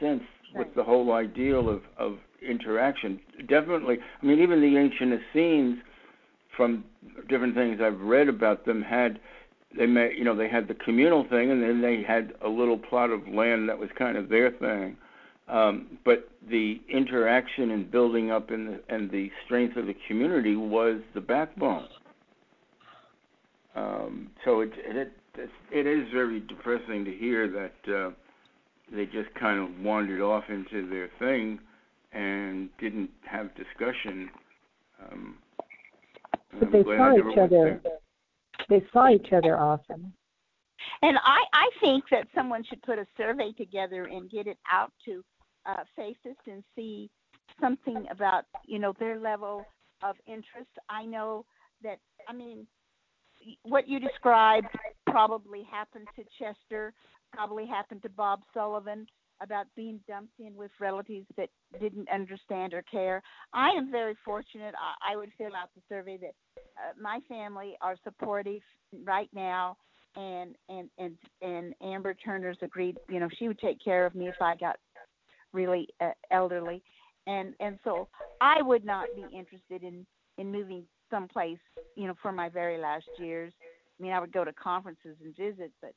[0.00, 0.22] sense
[0.54, 3.20] with the whole ideal of, of interaction.
[3.48, 5.78] Definitely, I mean, even the ancient Essenes,
[6.56, 6.84] from
[7.28, 9.20] different things I've read about them, had
[9.76, 12.78] they may, you know, they had the communal thing, and then they had a little
[12.78, 14.96] plot of land that was kind of their thing.
[15.48, 20.56] Um, but the interaction and building up and the, and the strength of the community
[20.56, 21.88] was the backbone.
[23.74, 25.12] Um, so it, it
[25.70, 28.10] it is very depressing to hear that uh,
[28.92, 31.60] they just kind of wandered off into their thing
[32.12, 34.28] and didn't have discussion.
[35.10, 35.36] Um,
[36.58, 37.80] but they saw each other.
[37.82, 37.99] There.
[38.70, 40.12] They saw each other often.
[41.02, 44.92] And I, I think that someone should put a survey together and get it out
[45.04, 45.22] to
[45.66, 47.10] uh, faithists and see
[47.60, 49.66] something about you know their level
[50.02, 50.70] of interest.
[50.88, 51.44] I know
[51.82, 51.98] that
[52.28, 52.66] I mean
[53.62, 54.68] what you described
[55.06, 56.92] probably happened to Chester,
[57.32, 59.06] probably happened to Bob Sullivan
[59.42, 61.48] about being dumped in with relatives that
[61.80, 63.22] didn't understand or care.
[63.54, 64.74] I am very fortunate.
[64.74, 66.34] I, I would fill out the survey that
[67.00, 68.62] my family are supportive
[69.04, 69.76] right now,
[70.16, 72.96] and and and and Amber Turner's agreed.
[73.08, 74.76] You know, she would take care of me if I got
[75.52, 76.82] really uh, elderly,
[77.26, 78.08] and and so
[78.40, 80.06] I would not be interested in
[80.38, 81.58] in moving someplace,
[81.96, 83.52] you know, for my very last years.
[83.66, 85.92] I mean, I would go to conferences and visit, but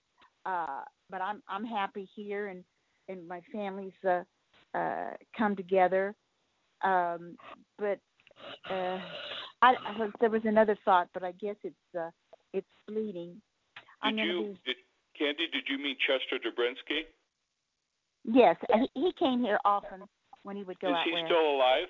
[0.46, 2.64] uh, but I'm I'm happy here, and
[3.08, 4.24] and my family's uh,
[4.78, 6.16] uh, come together.
[6.84, 7.38] Um,
[7.78, 8.00] but
[8.70, 8.98] uh,
[9.64, 12.10] I, I there was another thought, but I guess it's uh,
[12.52, 13.42] it's fleeting.
[14.04, 14.74] Did you, be...
[14.74, 14.76] did,
[15.18, 15.48] Candy?
[15.52, 17.08] Did you mean Chester Dobrinsky?
[18.26, 20.04] Yes, he, he came here often
[20.44, 21.08] when he would go Is out.
[21.08, 21.28] Is he where...
[21.28, 21.88] still alive?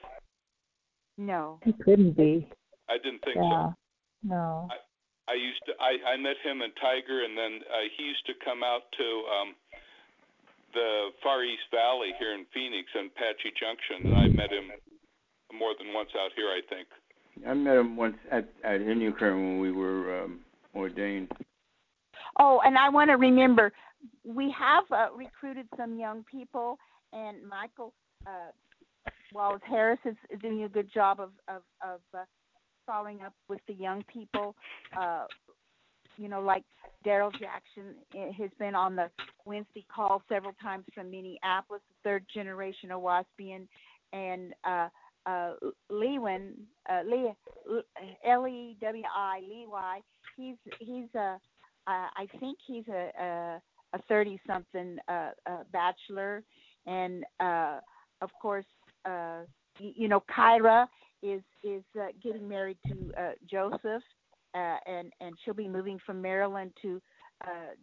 [1.18, 1.60] No.
[1.66, 2.48] He couldn't be.
[2.90, 3.74] I didn't think yeah.
[3.74, 3.76] so.
[4.22, 4.70] No.
[4.70, 5.74] I, I used to.
[5.82, 9.08] I, I met him in Tiger, and then uh, he used to come out to
[9.34, 9.50] um,
[10.78, 14.70] the Far East Valley here in Phoenix and Apache Junction, and I met him
[15.58, 16.54] more than once out here.
[16.54, 16.86] I think.
[17.48, 20.40] I met him once at at Inyokern when we were um,
[20.76, 21.32] ordained.
[22.40, 23.72] Oh, and I want to remember
[24.24, 26.78] we have uh, recruited some young people,
[27.12, 27.94] and Michael
[28.26, 28.52] uh,
[29.34, 32.24] Wallace Harris is, doing a good job of of, of uh,
[32.86, 34.56] following up with the young people.
[34.98, 35.26] Uh,
[36.18, 36.64] you know, like
[37.06, 37.96] Daryl Jackson
[38.38, 39.10] has been on the
[39.46, 43.68] Wednesday call several times from Minneapolis, third generation Oahspean,
[44.14, 44.90] and uh,
[45.26, 45.54] uh,
[45.90, 46.54] Lewin,
[46.90, 47.32] uh, Lee,
[48.26, 50.02] L E W I, Lewi.
[50.38, 51.38] He's he's a,
[51.88, 53.60] uh, I think he's a
[53.94, 56.44] a, thirty something uh, uh, bachelor,
[56.86, 57.80] and uh,
[58.22, 58.66] of course,
[59.06, 59.42] uh,
[59.80, 60.88] you know, Kyra
[61.22, 64.04] is is uh, getting married to uh, Joseph,
[64.56, 67.02] uh, and and she'll be moving from Maryland to
[67.46, 67.74] uh,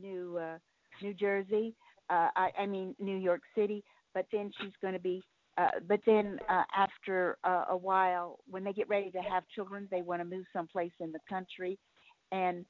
[0.00, 0.58] New uh,
[1.02, 1.74] New Jersey.
[2.08, 3.82] Uh, I, I mean New York City.
[4.14, 5.22] But then she's going to be.
[5.58, 9.88] Uh, but then uh, after uh, a while, when they get ready to have children,
[9.90, 11.78] they want to move someplace in the country,
[12.30, 12.64] and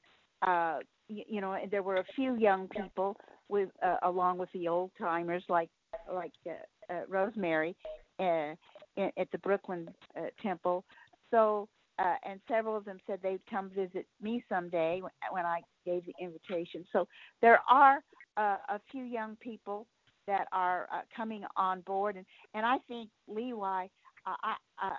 [0.45, 0.77] uh,
[1.09, 3.17] you, you know there were a few young people
[3.49, 5.69] with uh, along with the old timers like
[6.13, 7.75] like uh, uh, Rosemary
[8.19, 8.53] uh,
[8.97, 10.85] at the Brooklyn uh, Temple.
[11.31, 11.67] So
[11.99, 15.01] uh, and several of them said they'd come visit me someday
[15.31, 16.85] when I gave the invitation.
[16.93, 17.07] So
[17.41, 17.99] there are
[18.37, 19.87] uh, a few young people
[20.27, 23.85] that are uh, coming on board, and and I think Lewi,
[24.25, 24.95] uh, I, uh,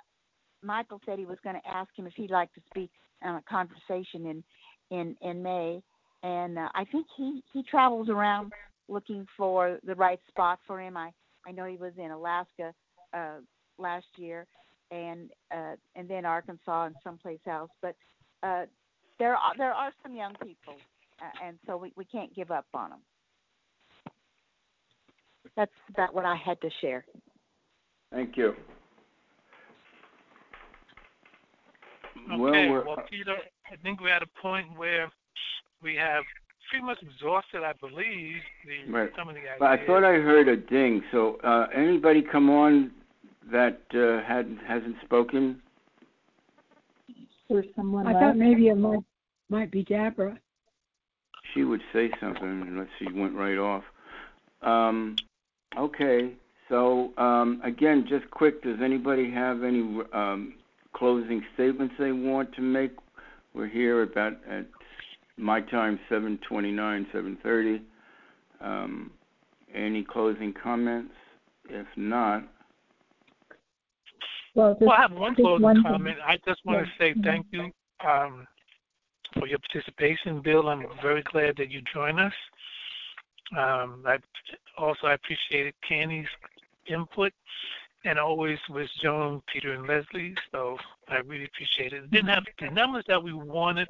[0.62, 2.90] Michael said he was going to ask him if he'd like to speak
[3.22, 4.44] on a conversation in
[4.90, 5.82] in in May,
[6.22, 8.52] and uh, I think he he travels around
[8.88, 10.96] looking for the right spot for him.
[10.96, 11.12] I
[11.46, 12.72] I know he was in Alaska
[13.14, 13.36] uh,
[13.78, 14.46] last year,
[14.90, 17.70] and uh, and then Arkansas and someplace else.
[17.82, 17.94] But
[18.42, 18.64] uh,
[19.18, 20.74] there are there are some young people,
[21.20, 23.00] uh, and so we, we can't give up on them.
[25.58, 27.04] That's about what I had to share.
[28.12, 28.54] Thank you.
[32.32, 33.34] Okay, well, well, Peter,
[33.70, 35.10] I think we're at a point where
[35.82, 36.22] we have
[36.70, 39.10] pretty much exhausted, I believe, the right.
[39.18, 39.56] some of the ideas.
[39.58, 41.02] But I thought I heard a ding.
[41.10, 42.92] So, uh, anybody come on
[43.50, 45.60] that uh, had hasn't spoken?
[47.48, 48.22] Or someone I left?
[48.22, 49.00] thought maybe it might
[49.48, 50.38] might be Deborah.
[51.52, 53.82] She would say something unless she went right off.
[54.62, 55.16] Um,
[55.76, 56.32] okay.
[56.68, 58.62] So um, again, just quick.
[58.62, 60.54] Does anybody have any um,
[60.92, 62.92] closing statements they want to make?
[63.54, 64.66] We're here about at
[65.36, 67.80] my time, 7:29, 7:30.
[68.60, 69.10] Um,
[69.74, 71.12] any closing comments?
[71.70, 72.44] If not,
[74.54, 75.82] Well, just, Well, I have one closing one thing.
[75.84, 76.16] comment.
[76.26, 77.70] I just want to say thank you
[78.06, 78.46] um,
[79.34, 80.68] for your participation, Bill.
[80.68, 82.32] I'm very glad that you joined us.
[83.56, 84.18] Um, I
[84.76, 86.28] also I appreciated Candy's
[86.86, 87.32] input,
[88.04, 90.34] and always with Joan, Peter, and Leslie.
[90.52, 92.10] So I really appreciate it.
[92.10, 93.88] Didn't have the numbers that we wanted,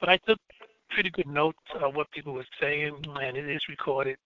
[0.00, 0.38] but I took
[0.90, 4.16] pretty good notes of what people were saying, and it is recorded.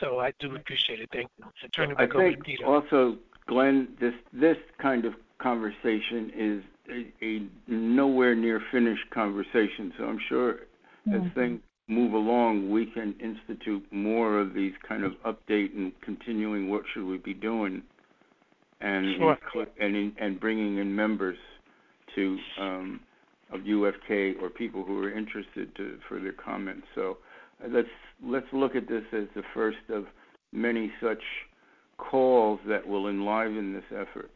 [0.00, 1.08] So I do appreciate it.
[1.12, 1.46] Thank you.
[1.62, 2.64] I turn it I back over to think Peter.
[2.66, 3.16] also,
[3.46, 9.92] Glenn, this this kind of conversation is a, a nowhere near finished conversation.
[9.98, 10.60] So I'm sure
[11.12, 11.34] as Mhm.
[11.34, 16.82] things move along, we can institute more of these kind of update and continuing what
[16.92, 17.82] should we be doing,
[18.80, 19.38] and Sure.
[19.80, 21.38] and in, and bringing in members
[22.14, 23.00] to um,
[23.52, 26.86] of UFK or people who are interested to for their comments.
[26.94, 27.18] So
[27.62, 27.88] uh, let's
[28.22, 30.06] let's look at this as the first of
[30.52, 31.22] many such
[31.98, 34.30] calls that will enliven this effort.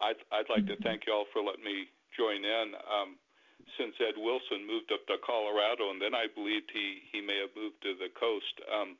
[0.00, 1.86] I'd, I'd like to thank you all for letting me
[2.16, 2.72] join in.
[2.86, 3.16] Um,
[3.76, 7.52] since Ed Wilson moved up to Colorado, and then I believed he, he may have
[7.56, 8.54] moved to the coast.
[8.72, 8.96] Um,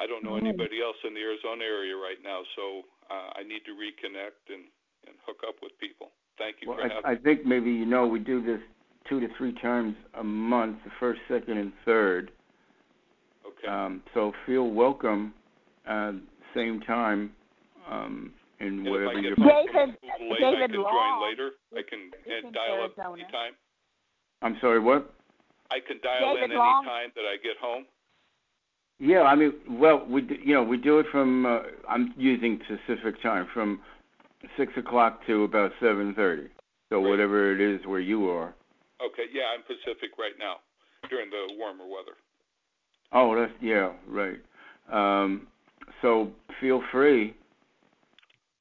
[0.00, 3.66] I don't know anybody else in the Arizona area right now, so uh, I need
[3.66, 4.64] to reconnect and,
[5.06, 6.10] and hook up with people.
[6.38, 8.60] Thank you Well, for having I, I think maybe you know we do this
[9.08, 12.30] two to three times a month, the first, second, and third.
[13.44, 13.66] Okay.
[13.68, 15.34] Um, so feel welcome,
[15.88, 16.12] uh,
[16.54, 17.32] same time,
[17.90, 19.34] um, in and if whatever I your.
[19.34, 21.50] get my David- phone late, David I can Long join later.
[21.74, 23.22] I can is in dial up Arizona.
[23.22, 23.52] anytime.
[24.42, 25.12] I'm sorry, what?
[25.70, 26.84] I can dial David in Long.
[26.84, 27.84] anytime that I get home.
[28.98, 32.58] Yeah, I mean, well, we do, you know we do it from uh, I'm using
[32.58, 33.80] Pacific time from
[34.56, 36.48] six o'clock to about seven thirty.
[36.90, 37.08] So Right.
[37.10, 38.52] whatever it is where you are.
[39.00, 40.56] Okay, yeah, I'm Pacific right now
[41.08, 42.16] during the warmer weather.
[43.12, 44.38] Oh, that's yeah, right.
[44.92, 45.46] Um,
[46.02, 46.30] so
[46.60, 47.34] feel free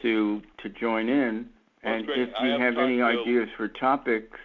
[0.03, 1.49] to to join in,
[1.83, 2.19] Well, and great.
[2.19, 4.37] if I you haven't have any ideas for topics,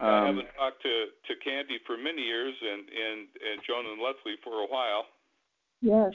[0.00, 3.20] I um, haven't talked to to Candy for many years, and and
[3.52, 5.04] and Joan and Leslie for a while.
[5.82, 6.12] Yes.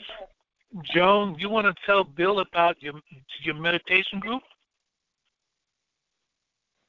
[0.92, 2.94] Joan, you want to tell Bill about your
[3.42, 4.42] your meditation group?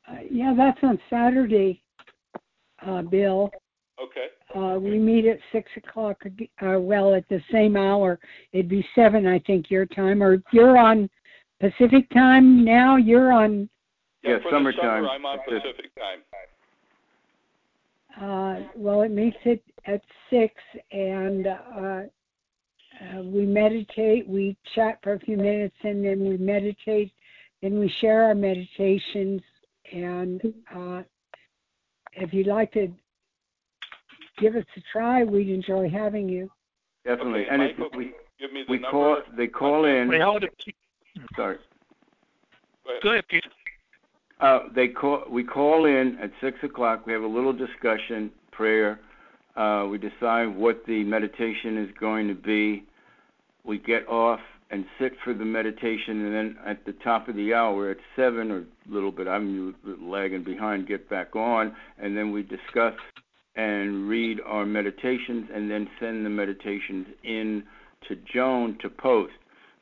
[0.09, 1.81] Uh, yeah, that's on Saturday,
[2.85, 3.51] uh, Bill.
[4.01, 4.27] Okay.
[4.55, 6.21] Uh, we meet at six o'clock.
[6.61, 8.19] Uh, well, at the same hour.
[8.53, 10.23] It'd be seven, I think, your time.
[10.23, 11.09] Or you're on
[11.59, 12.95] Pacific time now.
[12.95, 13.69] You're on.
[14.23, 14.81] Yeah, for summertime.
[14.81, 15.63] summer, I'm on Pacific.
[15.63, 16.19] Pacific time.
[18.21, 20.53] Uh, well, it meets it at six,
[20.91, 22.01] and uh,
[23.01, 24.27] uh, we meditate.
[24.27, 27.11] We chat for a few minutes, and then we meditate.
[27.61, 29.41] Then we share our meditations.
[29.93, 30.41] And
[30.75, 31.03] uh,
[32.13, 32.91] if you'd like to
[34.39, 36.49] give us a try, we'd enjoy having you.
[37.05, 37.41] definitely.
[37.41, 38.91] Okay, and if we Give me the we number.
[38.91, 40.07] call they call in.
[40.07, 40.53] Wait, hold it.
[41.35, 41.57] Sorry.
[42.85, 42.99] Go.
[43.01, 43.49] Go ahead, Peter.
[44.39, 45.23] Uh, they call.
[45.29, 47.05] We call in at six o'clock.
[47.07, 48.99] We have a little discussion, prayer.
[49.55, 52.83] Uh, we decide what the meditation is going to be.
[53.63, 54.39] We get off
[54.69, 58.51] and sit for the meditation, and then at the top of the hour, at seven
[58.51, 62.93] or a little bit, I'm lagging behind, get back on, and then we discuss
[63.55, 67.63] and read our meditations, and then send the meditations in
[68.07, 69.33] to Joan to post.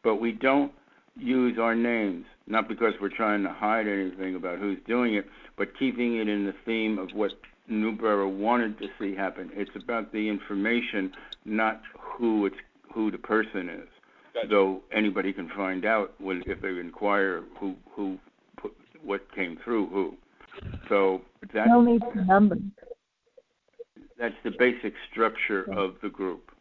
[0.03, 0.71] But we don't
[1.17, 5.25] use our names, not because we're trying to hide anything about who's doing it,
[5.57, 7.31] but keeping it in the theme of what
[7.69, 9.49] Newbrough wanted to see happen.
[9.53, 11.11] It's about the information,
[11.45, 12.55] not who it's
[12.93, 13.87] who the person is.
[14.33, 14.47] Gotcha.
[14.47, 18.17] Though anybody can find out when if they inquire who who
[18.57, 18.73] put
[19.03, 20.15] what came through who.
[20.87, 21.21] So
[21.53, 22.57] that No need to number.
[24.19, 26.51] that's the basic structure of the group.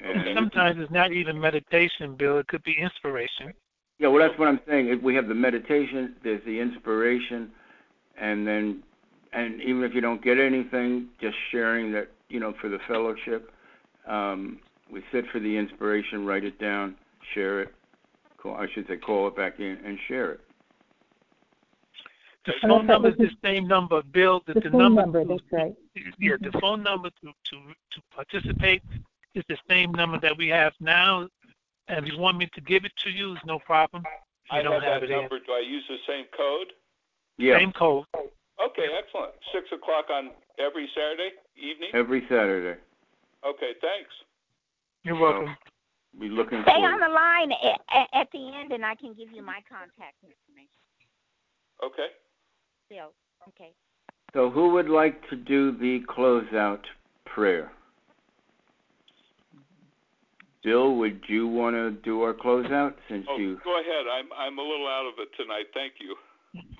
[0.00, 2.38] And Sometimes it's not even meditation, Bill.
[2.38, 3.52] It could be inspiration.
[3.98, 4.88] Yeah, well, that's what I'm saying.
[4.88, 7.50] If We have the meditation, there's the inspiration,
[8.16, 8.82] and then,
[9.32, 13.52] and even if you don't get anything, just sharing that, you know, for the fellowship.
[14.06, 14.60] Um,
[14.90, 16.94] we sit for the inspiration, write it down,
[17.34, 17.74] share it.
[18.38, 20.40] Call, I should say, call it back in and share it.
[22.46, 24.42] The phone number is the same number, Bill.
[24.46, 25.74] The, The the phone number, number, to, that's right.
[26.18, 27.56] yeah, the phone number to, to
[27.90, 28.82] to participate
[29.34, 31.28] is the same number that we have now.
[31.88, 34.04] And if you want me to give it to you, it's no problem.
[34.52, 35.38] You I don't have have that it number.
[35.38, 36.72] Do I use the same code?
[37.38, 38.04] Yeah, Same code.
[38.14, 39.32] Okay, excellent.
[39.52, 41.90] Six o'clock on every Saturday evening.
[41.94, 42.80] every Saturday.
[43.46, 44.10] Okay, thanks.
[45.04, 45.56] You're welcome.
[46.18, 49.30] Be looking Stay for on the line at, at the end, and I can give
[49.30, 50.68] you my contact information.
[51.84, 52.08] Okay.
[52.90, 53.12] Bill.
[53.48, 53.72] Okay.
[54.34, 56.80] So, who would like to do the closeout
[57.24, 57.70] prayer?
[60.64, 63.58] Bill, would you want to do our closeout since Oh, you?
[63.64, 64.06] go ahead.
[64.12, 65.66] I'm I'm a little out of it tonight.
[65.72, 66.16] Thank you.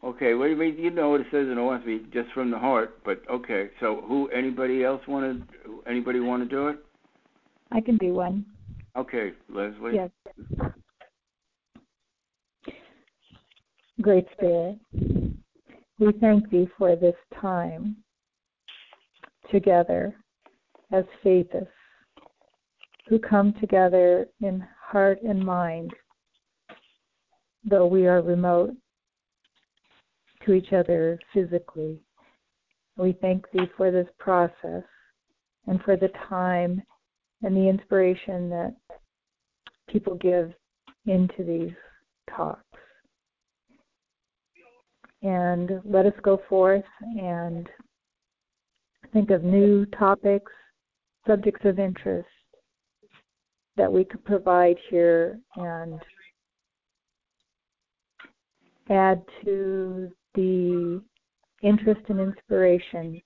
[0.02, 2.32] Okay, well, you mean you know what it says, and it wants to be just
[2.32, 2.98] from the heart.
[3.04, 4.28] But okay, so who?
[4.28, 5.82] Anybody else want to?
[5.86, 6.78] Anybody want to do it?
[7.70, 8.46] I can do one.
[8.96, 9.94] Okay, Leslie.
[9.94, 10.10] Yes.
[14.00, 14.78] Great Spirit,
[15.98, 17.96] we thank thee for this time
[19.50, 20.14] together
[20.92, 21.66] as faithists
[23.08, 25.92] who come together in heart and mind,
[27.64, 28.76] though we are remote
[30.44, 31.98] to each other physically.
[32.96, 34.82] We thank thee for this process
[35.66, 36.82] and for the time
[37.42, 38.74] and the inspiration that
[39.88, 40.52] people give
[41.06, 41.74] into these
[42.34, 42.62] talks.
[45.22, 47.68] And let us go forth and
[49.12, 50.52] think of new topics,
[51.26, 52.28] subjects of interest
[53.78, 56.00] that we could provide here and
[58.90, 61.02] add to the
[61.62, 63.20] interest and inspiration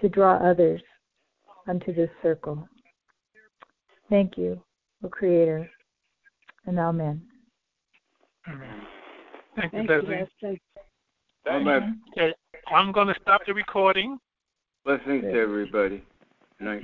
[0.00, 0.82] to draw others
[1.68, 2.68] unto this circle.
[4.10, 4.60] Thank you,
[5.04, 5.70] O Creator,
[6.66, 7.22] and Amen.
[8.48, 8.82] Amen.
[9.56, 10.16] Thank you, Thank Leslie.
[10.16, 10.62] you, Leslie.
[11.46, 11.66] All Thanks.
[11.66, 11.82] right.
[12.16, 12.34] Okay,
[12.68, 14.18] I'm going to stop the recording.
[14.84, 16.02] Blessings to everybody.
[16.58, 16.82] Good night.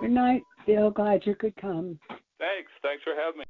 [0.00, 0.90] Good night, Bill.
[0.90, 1.98] Glad you could come.
[2.08, 2.70] Thanks.
[2.82, 3.44] Thanks for having me.